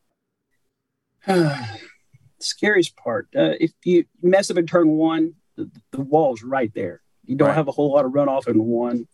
[2.40, 3.28] Scariest part.
[3.36, 7.02] Uh, if you mess up in turn one, the, the wall's right there.
[7.28, 7.56] You don't Right.
[7.56, 9.08] have a whole lot of runoff in one.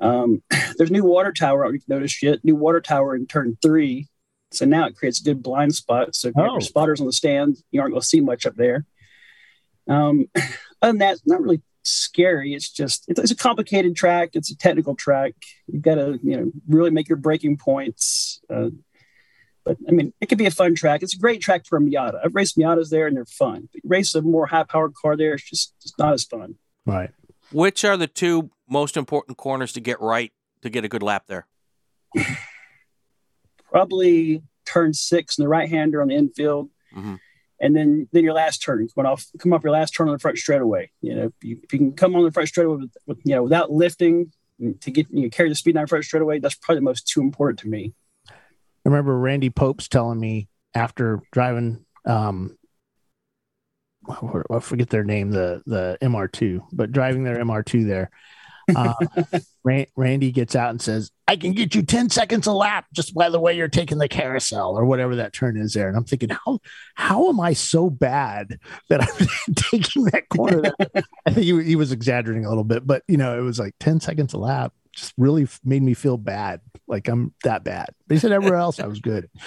[0.00, 0.42] Um,
[0.78, 1.64] there's new water tower.
[1.64, 2.44] I don't know if you've noticed yet.
[2.44, 4.08] New water tower in turn three.
[4.52, 6.14] So now it creates a good blind spot.
[6.14, 6.54] So if you have Oh.
[6.54, 8.86] your spotters on the stand, you aren't going to see much up there.
[9.88, 10.46] Um, other
[10.82, 12.54] than that, not really scary.
[12.54, 14.30] It's just it's, it's a complicated track.
[14.34, 15.34] It's a technical track.
[15.66, 18.40] You've got to you know really make your braking points.
[18.50, 18.70] Uh,
[19.64, 21.02] but I mean, it could be a fun track.
[21.02, 22.20] It's a great track for a Miata.
[22.24, 23.68] I've raced Miatas there, and they're fun.
[23.72, 26.54] But race a more high-powered car there, it's just it's not as fun.
[26.84, 27.10] Right.
[27.52, 30.32] Which are the two most important corners to get right
[30.62, 31.46] to get a good lap there?
[33.70, 37.18] Probably turn six and the right-hander on the infield, Mhm.
[37.60, 38.88] and then then your last turn.
[38.94, 40.90] When off, come off your last turn on the front straightaway.
[41.00, 43.34] You know, if you, if you can come on the front straightaway with, with you
[43.34, 44.32] know without lifting
[44.80, 47.06] to get you know, carry the speed down the front straightaway, that's probably the most
[47.08, 47.92] too important to me.
[48.30, 48.34] I
[48.88, 52.56] remember Randy Pope's telling me after driving um what-
[54.50, 58.10] I forget their name, the the MR2, but driving their MR2 there,
[58.74, 58.94] uh,
[59.64, 63.14] Ran- Randy gets out and says, "I can get you 10 seconds a lap just
[63.14, 66.04] by the way you're taking the carousel or whatever that turn is there." And I'm
[66.04, 66.58] thinking, how
[66.94, 70.62] how am I so bad that I'm taking that corner?
[70.62, 73.58] That, I think he, he was exaggerating a little bit, but you know, it was
[73.58, 74.72] like 10 seconds a lap.
[74.96, 77.88] Just really made me feel bad, like I'm that bad.
[78.08, 79.28] He said everywhere else I was good.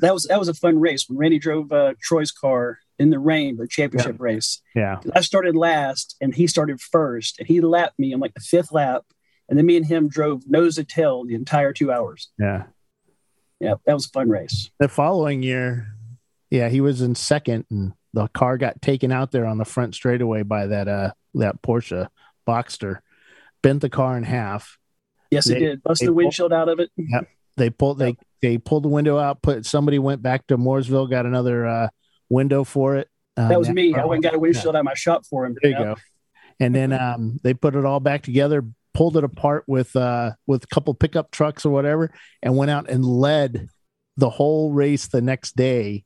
[0.00, 3.18] That was that was a fun race when Randy drove uh, Troy's car in the
[3.18, 4.60] rain the championship race.
[4.74, 5.00] Yeah.
[5.14, 8.72] I started last and he started first, and he lapped me on like the fifth
[8.72, 9.04] lap,
[9.48, 12.30] and then me and him drove nose to tail the entire two hours.
[12.38, 12.64] Yeah.
[13.60, 14.70] Yeah, that was a fun race.
[14.78, 15.94] The following year,
[16.50, 19.94] yeah, he was in second and the car got taken out there on the front
[19.94, 22.08] straightaway by that uh that Porsche
[22.46, 22.98] Boxster,
[23.62, 24.78] bent the car in half.
[25.34, 25.82] Yes, They- it did.
[25.82, 26.90] Bust the pulled- windshield out of it.
[26.96, 27.28] Yep.
[27.56, 31.24] They pulled they they pulled the window out, put somebody went back to Mooresville, got
[31.26, 31.88] another uh
[32.28, 33.08] window for it.
[33.36, 33.94] Um, That was me.
[33.94, 35.56] I went and got a windshield out of my shop for him.
[35.62, 35.84] There you Yeah.
[35.84, 35.96] go.
[36.60, 40.64] And then um, they put it all back together, pulled it apart with uh, with
[40.64, 42.10] a couple pickup trucks or whatever,
[42.42, 43.68] and went out and led
[44.16, 46.04] the whole race the next day.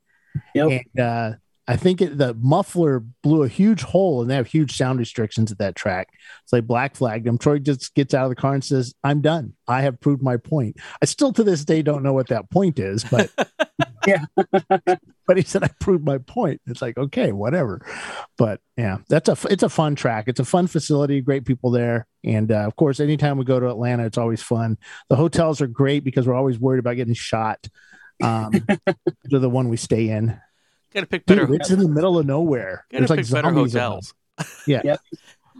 [0.55, 0.83] Yep.
[0.95, 1.33] And uh,
[1.69, 5.53] I think it, the muffler blew a huge hole, and they have huge sound restrictions
[5.53, 6.09] at that track.
[6.47, 7.39] So they black flagged him.
[7.39, 9.53] Troy just gets out of the car and says, "I'm done.
[9.69, 12.79] I have proved my point." I still to this day don't know what that point
[12.79, 13.31] is, but
[14.09, 14.25] Yeah.
[15.27, 16.61] but he said I proved my point.
[16.66, 17.81] It's like okay, whatever.
[18.37, 20.25] But yeah, that's a it's a fun track.
[20.29, 23.69] It's a fun facility, great people there, and uh, of course, anytime we go to
[23.69, 24.79] Atlanta, it's always fun.
[25.09, 27.66] The hotels are great because we're always worried about getting shot.
[28.23, 28.53] Um,
[29.25, 30.41] they're the one we stay in.
[30.95, 31.47] Got to pick better.
[31.47, 32.86] Dude, it's in the middle of nowhere.
[32.91, 33.91] Got to There's like pick better zombies around.
[33.93, 34.14] hotels.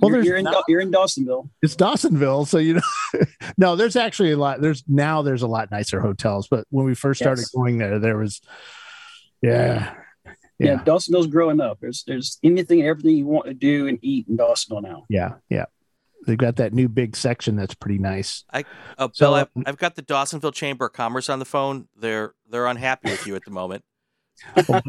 [0.01, 1.51] Well, you're, there's you're in, not- you're in Dawsonville.
[1.61, 3.21] It's Dawsonville, so you know.
[3.59, 4.61] no, there's actually a lot.
[4.61, 7.51] There's now there's a lot nicer hotels, but when we first started Yes.
[7.51, 8.41] going there, there was,
[9.43, 10.33] yeah, Yeah.
[10.59, 11.79] yeah, Dawsonville's growing up.
[11.81, 15.05] There's there's anything and everything you want to do and eat in Dawsonville now.
[15.09, 15.65] yeah, yeah.
[16.27, 18.45] They've got that new big section that's pretty nice.
[18.53, 18.63] Uh,
[18.99, 21.89] Bill, So, I've, um, I've got the Dawsonville Chamber of Commerce on the phone.
[21.97, 23.83] They're they're unhappy with you at the moment.
[24.69, 24.83] Well,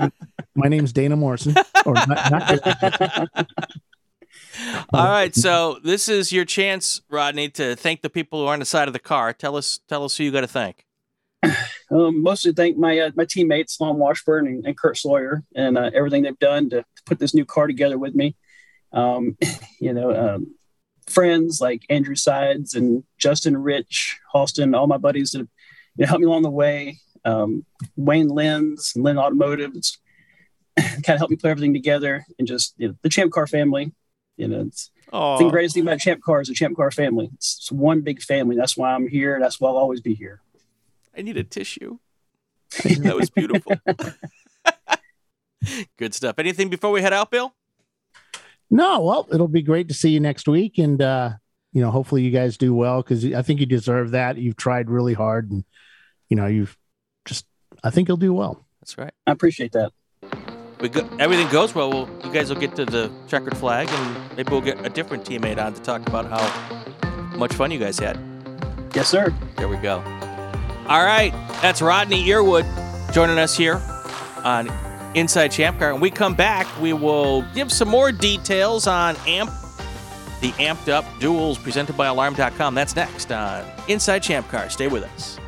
[0.56, 1.56] my, my name's Dana Morrison.
[1.86, 3.30] Or not, not
[4.94, 8.60] All right, so this is your chance, Rodney, to thank the people who are on
[8.60, 9.34] the side of the car.
[9.34, 10.86] Tell us tell us who you got to thank.
[11.92, 15.90] Um, mostly thank my uh, my teammates Lon Washburn and, and Kurt Sawyer and uh,
[15.92, 18.36] everything they've done to, to put this new car together with me.
[18.94, 19.36] Um,
[19.82, 20.54] you know, um,
[21.08, 25.48] friends like Andrew Sides and Justin Rich, Halston, all my buddies that have
[25.96, 27.00] you know, helped me along the way.
[27.26, 29.98] Um, Wayne Lenz and Lynn Automotive, it's
[30.82, 33.92] kind of helped me put everything together and just you know, the Champ Car family.
[34.38, 37.30] You know, it's the greatest thing about Champ Car is the Champ Car family.
[37.34, 38.56] It's, it's one big family.
[38.56, 39.40] That's why I'm here.
[39.40, 40.42] That's why I'll always be here.
[41.18, 41.98] I need a tissue.
[42.84, 43.74] that was beautiful.
[45.98, 46.40] Good stuff.
[46.40, 47.54] Anything before we head out, Bill?
[48.70, 51.32] no, well, it'll be great to see you next week, and uh,
[51.74, 54.38] you know, hopefully you guys do well because I think you deserve that.
[54.38, 55.64] You've tried really hard, and
[56.30, 56.78] you know, you've
[57.26, 57.46] just.
[57.84, 58.66] I think you'll do well.
[58.82, 59.14] That's right.
[59.28, 59.92] I appreciate that.
[60.80, 61.90] We go, everything goes well.
[61.90, 62.10] well.
[62.24, 65.64] You guys will get to the checkered flag, and maybe we'll get a different teammate
[65.64, 68.18] on to talk about how much fun you guys had.
[68.96, 69.34] Yes, sir.
[69.58, 69.98] There we go.
[70.88, 72.66] All right, that's Rodney Earwood
[73.14, 73.82] joining us here
[74.44, 74.70] on
[75.16, 75.92] Inside Champ Car.
[75.92, 79.50] When we come back, we will give some more details on AMP,
[80.40, 82.74] the amped up duels presented by Alarm.com.
[82.74, 84.70] That's next on Inside Champ Car.
[84.70, 85.40] Stay with us.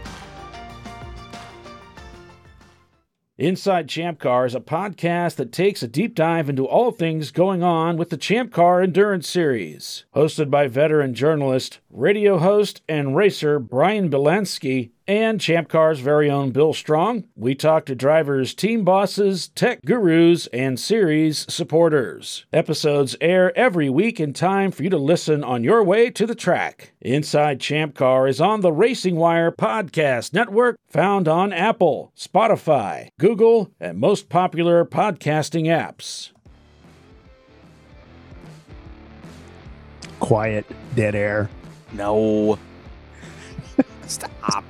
[3.41, 7.63] Inside Champ Car is a podcast that takes a deep dive into all things going
[7.63, 10.05] on with the Champ Car Endurance Series.
[10.15, 16.51] Hosted by veteran journalist, radio host, and racer Brian Belansky, and Champ Car's very own
[16.51, 17.25] Bill Strong.
[17.35, 22.45] We talk to drivers, team bosses, tech gurus, and series supporters.
[22.53, 26.35] Episodes air every week in time for you to listen on your way to the
[26.35, 26.93] track.
[27.01, 33.71] Inside Champ Car is on the Racing Wire podcast network, found on Apple, Spotify, Google,
[33.79, 36.31] and most popular podcasting apps.
[40.19, 41.49] Quiet, dead air.
[41.93, 42.59] No.
[44.07, 44.63] Stop.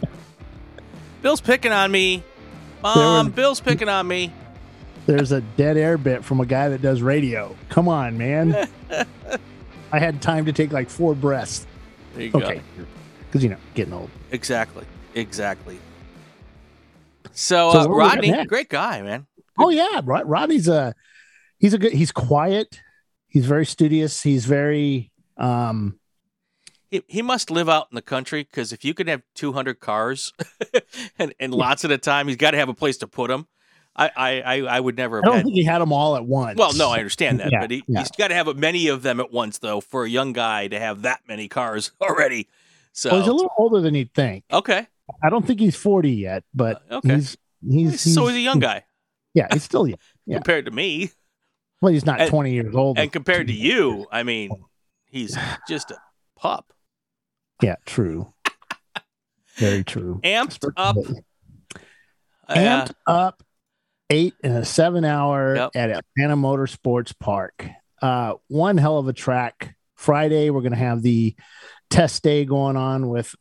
[1.22, 2.24] Bill's picking on me.
[2.82, 4.34] Mom, was- Bill's picking on me.
[5.06, 7.56] There's a dead air bit from a guy that does radio.
[7.70, 8.70] Come on, man.
[9.92, 11.66] I had time to take like four breaths.
[12.14, 12.40] There you go.
[12.40, 12.62] Okay.
[13.26, 14.10] Because, you know, getting old.
[14.32, 14.86] Exactly.
[15.16, 15.80] Exactly.
[17.32, 19.26] So, So uh, Rodney, great guy, man.
[19.58, 20.94] Oh yeah, Rod, Rodney's a
[21.58, 22.80] he's a good he's quiet.
[23.28, 24.22] He's very studious.
[24.22, 26.00] He's very um
[26.92, 30.34] He, he must live out in the country because if you could have 200 cars
[31.20, 33.48] and, and lots at a time, he's got to have a place to put them.
[33.96, 35.44] I, I, I, I would never I have don't had.
[35.46, 36.58] think he had them all at once.
[36.60, 38.00] Well, no, I understand that, Yeah, but he, yeah.
[38.00, 40.80] he's got to have many of them at once, though, for a young guy to
[40.80, 42.48] have that many cars already.
[42.94, 44.44] So, Well, he's a little older than you'd think.
[44.52, 44.88] okay.
[45.24, 47.16] I don't think he's 40 yet, but Uh, okay.
[47.16, 47.38] he's
[47.70, 48.84] he's, so he's- he's a young guy
[49.34, 49.98] Yeah, he's still young.
[50.26, 50.38] Yeah.
[50.38, 51.12] compared to me.
[51.82, 52.98] Well, he's not And- 20 years old.
[53.00, 54.52] And compared to you, I mean,
[55.06, 55.38] he's
[55.68, 55.98] just a
[56.38, 56.74] pup.
[57.62, 58.34] Yeah, true.
[59.56, 60.20] Very true.
[60.24, 60.96] Amped up.
[62.48, 63.44] Uh, Amped up
[64.10, 65.72] eight and a seven hour Yep.
[65.76, 67.68] at Atlanta Motorsports Park.
[68.02, 69.76] Uh, one hell of a track.
[69.96, 71.36] Friday, we're going to have the
[71.90, 73.36] test day going on with,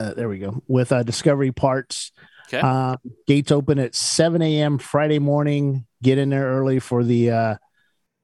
[0.00, 2.10] uh, there we go, with uh, Discovery Parts.
[2.48, 2.60] Okay.
[2.62, 2.96] Uh,
[3.26, 4.78] gates open at 7 a.m.
[4.78, 5.86] Friday morning.
[6.02, 7.58] Get in there early for the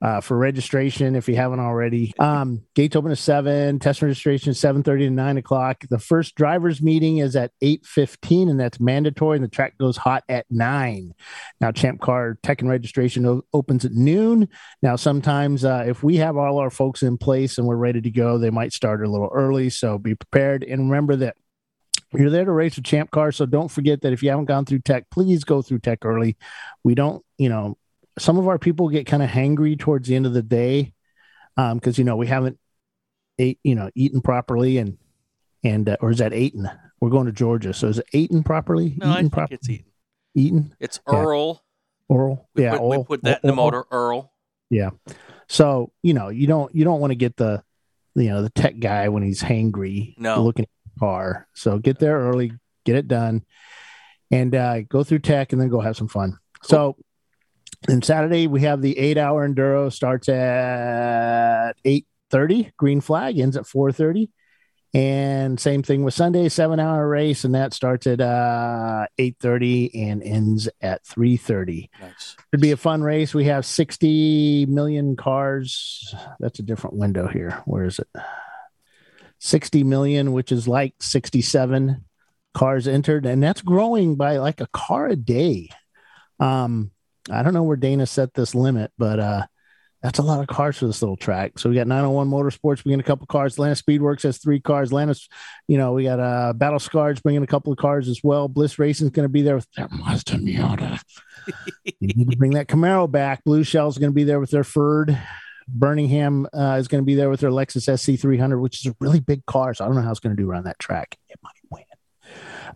[0.01, 2.12] uh, for registration if you haven't already.
[2.18, 3.78] Um, gates open at seven.
[3.78, 5.84] Test registration seven thirty to nine o'clock.
[5.90, 9.36] The first drivers meeting is at eight fifteen, and that's mandatory.
[9.36, 11.14] And the track goes hot at nine.
[11.61, 14.49] Now, Champ Car Tech and registration o- opens at noon.
[14.82, 18.11] Now, sometimes uh, if we have all our folks in place and we're ready to
[18.11, 19.70] go, they might start a little early.
[19.70, 21.36] So be prepared and remember that
[22.14, 23.32] you're there to race with Champ Car.
[23.32, 26.36] So don't forget that if you haven't gone through Tech, please go through Tech early.
[26.82, 27.76] We don't, you know,
[28.19, 30.93] some of our people get kind of hangry towards the end of the day
[31.57, 32.59] because you know we haven't
[33.39, 34.99] ate, you know, eaten properly and
[35.64, 36.69] and uh, or is that eaten?
[37.01, 38.95] We're going to Georgia, so is it eaten properly?
[38.97, 39.55] no, I think properly?
[39.57, 39.87] it's eaten.
[40.35, 41.14] Eaten It's Yeah.
[41.25, 41.64] Earl.
[42.09, 42.49] oral?
[42.55, 44.33] We, yeah, put, we put that in the motor, Earl.
[44.71, 44.91] Yeah.
[45.49, 47.62] So you know you don't you don't want to get the
[48.14, 50.43] you know the tech guy when he's hangry No.
[50.43, 51.47] looking at the car.
[51.55, 52.53] So get there early,
[52.85, 53.45] get it done,
[54.31, 56.39] and uh, go through tech, and then go have some fun.
[56.62, 56.97] So.
[57.87, 62.72] And Saturday we have the eight hour enduro starts at eight thirty.
[62.76, 64.31] Green flag ends at four thirty,
[64.93, 69.95] and same thing with Sunday seven hour race, and that starts at uh, eight thirty
[70.09, 71.89] and ends at three thirty.
[72.01, 72.37] Nice.
[72.53, 73.33] It'd be a fun race.
[73.33, 76.14] We have 60 million cars.
[76.41, 77.62] That's a different window here.
[77.66, 78.09] Where is it?
[79.39, 82.05] 60 million, which is like 67
[82.55, 85.68] cars entered, and that's growing by like a car a day.
[86.41, 86.91] Um,
[87.31, 89.47] I don't know where Dana set this limit, but uh,
[90.03, 91.59] that's a lot of cars for this little track.
[91.59, 93.55] So we got 901 Motorsports bringing a couple cars.
[93.55, 94.91] Atlanta Speedworks has three cars.
[94.91, 95.29] Atlanta's,
[95.66, 98.49] you know, we got uh, Battle Scars bringing a couple of cars as well.
[98.49, 101.01] Bliss Racing's going to be there with their Mazda Miata.
[101.85, 103.43] you need to bring that Camaro back.
[103.45, 105.18] Blue Shell's going to be there with their Ford.
[105.66, 109.20] Birmingham uh, is going to be there with their Lexus SC300, which is a really
[109.20, 109.74] big car.
[109.74, 111.18] So I don't know how it's going to do around that track.
[111.29, 111.85] It might win.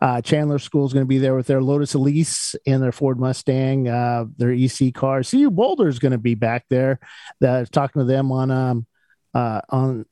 [0.00, 3.20] Uh, Chandler School is going to be there with their Lotus Elise and their Ford
[3.20, 5.22] Mustang, uh, their EC car.
[5.22, 6.98] CU Boulder is going to be back there.
[7.40, 8.86] Was talking to them on um,
[9.34, 10.06] uh, on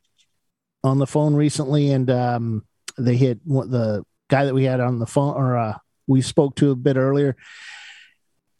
[0.84, 2.64] on the phone recently, and um,
[2.98, 6.70] they hit the guy that we had on the phone, or uh, we spoke to
[6.70, 7.36] a bit earlier.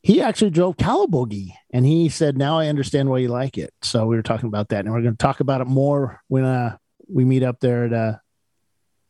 [0.02, 4.06] He actually drove Calabogie, and he said, "Now I understand why you like it." So
[4.06, 6.76] we were talking about that, and we're going to talk about it more when uh,
[7.08, 8.16] we meet up there at uh,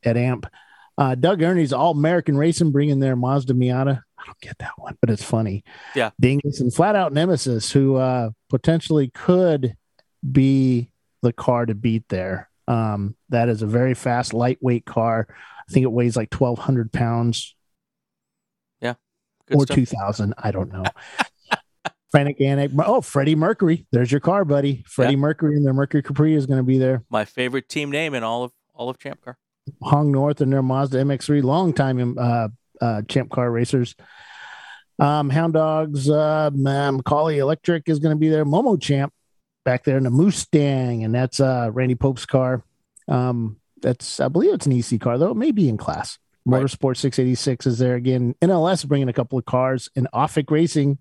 [0.05, 0.47] at AMP.
[1.01, 4.03] Uh, Doug Ernie's All American Racing bringing their Mazda Miata.
[4.19, 5.65] I don't get that one, but it's funny.
[5.97, 6.11] Yeah.
[6.21, 9.75] Dingus and Flat Out Nemesis, who uh, potentially could
[10.31, 10.91] be
[11.23, 12.51] the car to beat there.
[12.69, 15.27] Um, that is a very fast, lightweight car.
[15.31, 17.57] I think it weighs like 1,200 pounds
[19.51, 19.75] Good or stuff.
[19.75, 20.35] 2,000.
[20.39, 20.85] I don't know.
[22.11, 22.73] Frantic Anik.
[22.85, 23.87] Oh, Freddie Mercury.
[23.91, 24.85] There's your car, buddy.
[24.87, 27.05] Freddie Mercury and their Mercury Capri is going to be there.
[27.11, 29.39] My favorite team name in all of all of Champ Car.
[29.83, 32.49] Hong North and their Mazda MX3, longtime uh,
[32.81, 33.95] uh, champ car racers.
[34.99, 38.45] Um, Hound Dogs, uh, Macaulay Electric is going to be there.
[38.45, 39.13] Momo Champ
[39.65, 42.63] back there in the Mustang, and that's uh, Randy Pope's car.
[43.09, 45.31] Um, that's I believe it's an EC car though.
[45.31, 46.19] It may be in class.
[46.45, 46.63] Right.
[46.63, 48.35] Motorsport 686 is there again.
[48.41, 49.91] NLS is bringing a couple of cars.
[49.95, 50.99] And Offic Racing,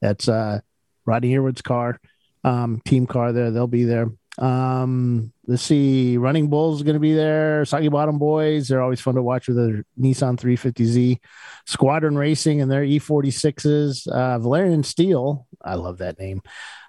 [0.00, 0.60] that's uh,
[1.04, 2.00] Rodney Earwood's car,
[2.44, 3.50] um, team car there.
[3.50, 4.10] They'll be there.
[4.38, 6.16] Um, let's see.
[6.16, 7.64] Running Bulls is going to be there.
[7.64, 11.18] Soggy Bottom Boys, they're always fun to watch with their Nissan 350Z.
[11.66, 14.08] Squadron Racing and their E46s.
[14.08, 16.42] Uh, Valyrian Steel, I love that name.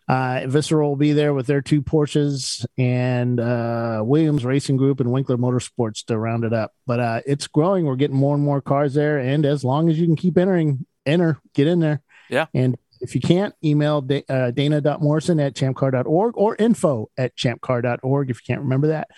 [0.08, 5.12] Uh, Visceral will be there with their two Porsches and uh, Williams Racing Group and
[5.12, 6.74] Winkler Motorsports to round it up.
[6.86, 7.86] But uh, it's growing.
[7.86, 9.20] We're getting more and more cars there.
[9.20, 12.02] And as long as you can keep entering, enter, get in there.
[12.30, 12.48] Yeah.
[12.54, 18.38] And if you can't, email da- uh, dana.morrison at champcar.org or info at champcar.org if
[18.38, 19.10] you can't remember that.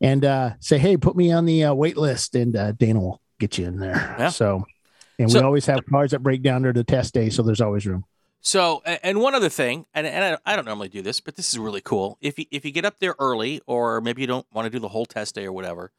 [0.00, 3.20] And uh, say, hey, put me on the uh, wait list and uh, Dana will
[3.38, 3.94] get you in there.
[4.18, 4.28] Yeah.
[4.28, 4.64] So,
[5.18, 7.30] and So- we always have cars that break down during the test day.
[7.30, 8.04] So there's always room.
[8.40, 11.48] So, and one other thing, and, and I, I don't normally do this, but this
[11.54, 12.18] is really cool.
[12.20, 14.78] If you if you get up there early, or maybe you don't want to do
[14.78, 15.92] the whole test day or whatever,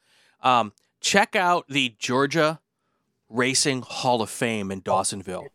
[0.43, 2.59] um, check out the Georgia
[3.29, 5.47] Racing Hall of Fame in Dawsonville.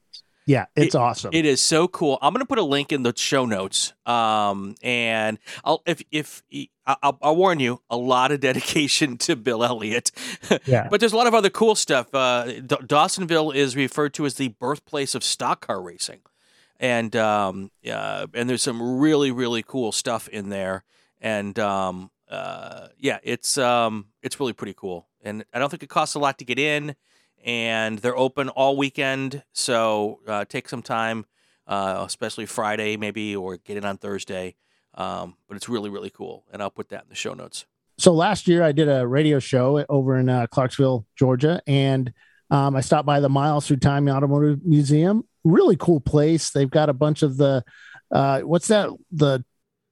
[0.51, 1.31] Yeah, it's awesome.
[1.33, 2.19] It is so cool.
[2.21, 3.93] I'm going to put a link in the show notes.
[4.05, 6.43] Um, and I'll if if
[6.85, 10.11] I'll, I'll warn you, a lot of dedication to Bill Elliott.
[10.67, 10.89] Yeah.
[10.91, 12.13] but there's a lot of other cool stuff.
[12.13, 16.21] Uh, D- Dawsonville is referred to as the birthplace of stock car racing,
[16.81, 20.83] and um, uh, and there's some really really cool stuff in there.
[21.21, 25.07] And um, uh, yeah, it's um, it's really pretty cool.
[25.23, 26.97] And I don't think it costs a lot to get in
[27.45, 29.43] and they're open all weekend.
[29.53, 31.27] So uh, take some time,
[31.67, 34.57] uh, especially Friday maybe, or get it on Thursday.
[34.95, 37.65] Um, but it's really really cool, and I'll put that in the show notes.
[37.99, 42.13] so last year I did a radio show over in uh, Clarkesville, Georgia, and
[42.51, 45.23] um, I stopped by the Miles Through Time Automotive Museum.
[45.45, 46.51] Really cool place.
[46.51, 47.63] They've got a bunch of the
[48.11, 48.91] uh, what's that?
[49.13, 49.45] The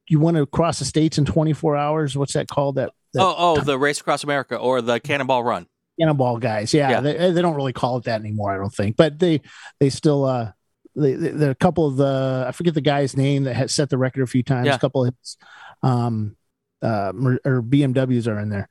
[0.08, 2.16] you want to cross the states in 24 hours?
[2.16, 2.76] What's that called?
[2.76, 5.66] That, that Oh, oh, the Race Across America or the Cannonball Run.
[5.98, 6.72] Cannonball guys.
[6.74, 7.00] Yeah, Yeah.
[7.00, 8.52] They, they don't really call it that anymore.
[8.52, 9.40] I don't think, but they
[9.80, 10.52] they still uh
[10.94, 13.98] they, they, a couple of the I forget the guy's name that has set the
[13.98, 14.66] record a few times.
[14.66, 14.74] Yeah.
[14.74, 15.36] A couple of his,
[15.82, 16.36] um
[16.82, 17.12] uh
[17.44, 18.68] or BMWs are in there.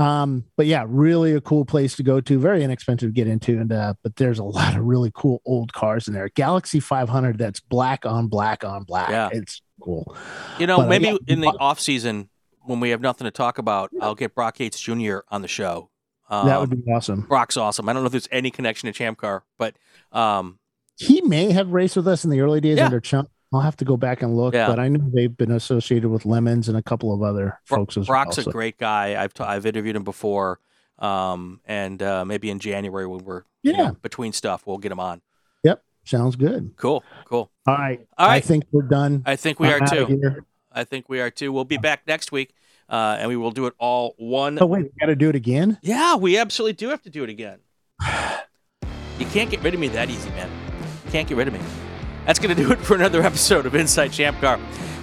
[0.00, 2.38] Um, but yeah, really a cool place to go to.
[2.38, 5.74] Very inexpensive to get into, and uh, but there's a lot of really cool old
[5.74, 6.30] cars in there.
[6.30, 9.10] Galaxie 500 that's black on black on black.
[9.10, 9.28] Yeah.
[9.30, 10.16] it's cool.
[10.58, 11.16] You know, But, maybe yeah.
[11.26, 12.30] in the off season
[12.62, 15.18] when we have nothing to talk about, I'll get Brock Yates Jr.
[15.28, 15.89] on the show.
[16.30, 17.22] Um, that would be awesome.
[17.22, 17.88] Brock's awesome.
[17.88, 19.74] I don't know if there's any connection to Champ Car, but
[20.12, 20.58] um,
[20.96, 22.84] he may have raced with us in the early days Yeah.
[22.86, 23.28] under Chump.
[23.52, 24.68] I'll have to go back and look, Yeah.
[24.68, 28.06] but I know they've been associated with Lemons and a couple of other folks as
[28.06, 28.48] Brock's well.
[28.48, 29.20] a great guy.
[29.20, 30.60] I've t- I've interviewed him before,
[31.00, 33.90] um, and uh, maybe in January when we're you know, Yeah.
[34.00, 35.20] between stuff, we'll get him on.
[35.64, 36.74] Yep, sounds good.
[36.76, 37.50] Cool, cool.
[37.66, 38.36] All right, All right.
[38.36, 39.22] I think we're done.
[39.26, 40.44] I think we I'm are too.
[40.72, 41.52] I think we are too.
[41.52, 42.54] We'll be back next week,
[42.90, 44.58] uh, and we will do it all one.
[44.60, 45.78] Oh wait, we got to do it again.
[45.82, 47.60] Yeah, we absolutely do have to do it again.
[49.18, 50.50] You can't get rid of me that easy, man.
[51.04, 51.60] You can't get rid of me.
[52.24, 54.58] That's going to do it for another episode of Inside Champ Car.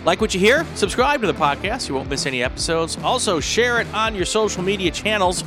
[0.06, 0.66] Like what you hear?
[0.74, 1.88] Subscribe to the podcast.
[1.88, 2.98] You won't miss any episodes.
[3.04, 5.44] Also, share it on your social media channels.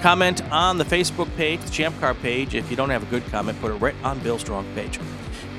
[0.00, 2.56] Comment on the Facebook page, the Champ Car page.
[2.56, 4.98] If you don't have a good comment, put it right on Bill Strong page.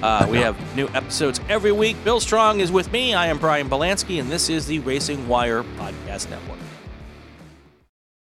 [0.02, 2.02] Uh, we have new episodes every week.
[2.04, 3.14] Bill Strong is with me.
[3.14, 6.60] I am Brian Belansky, and this is the Racing Wire Podcast Network.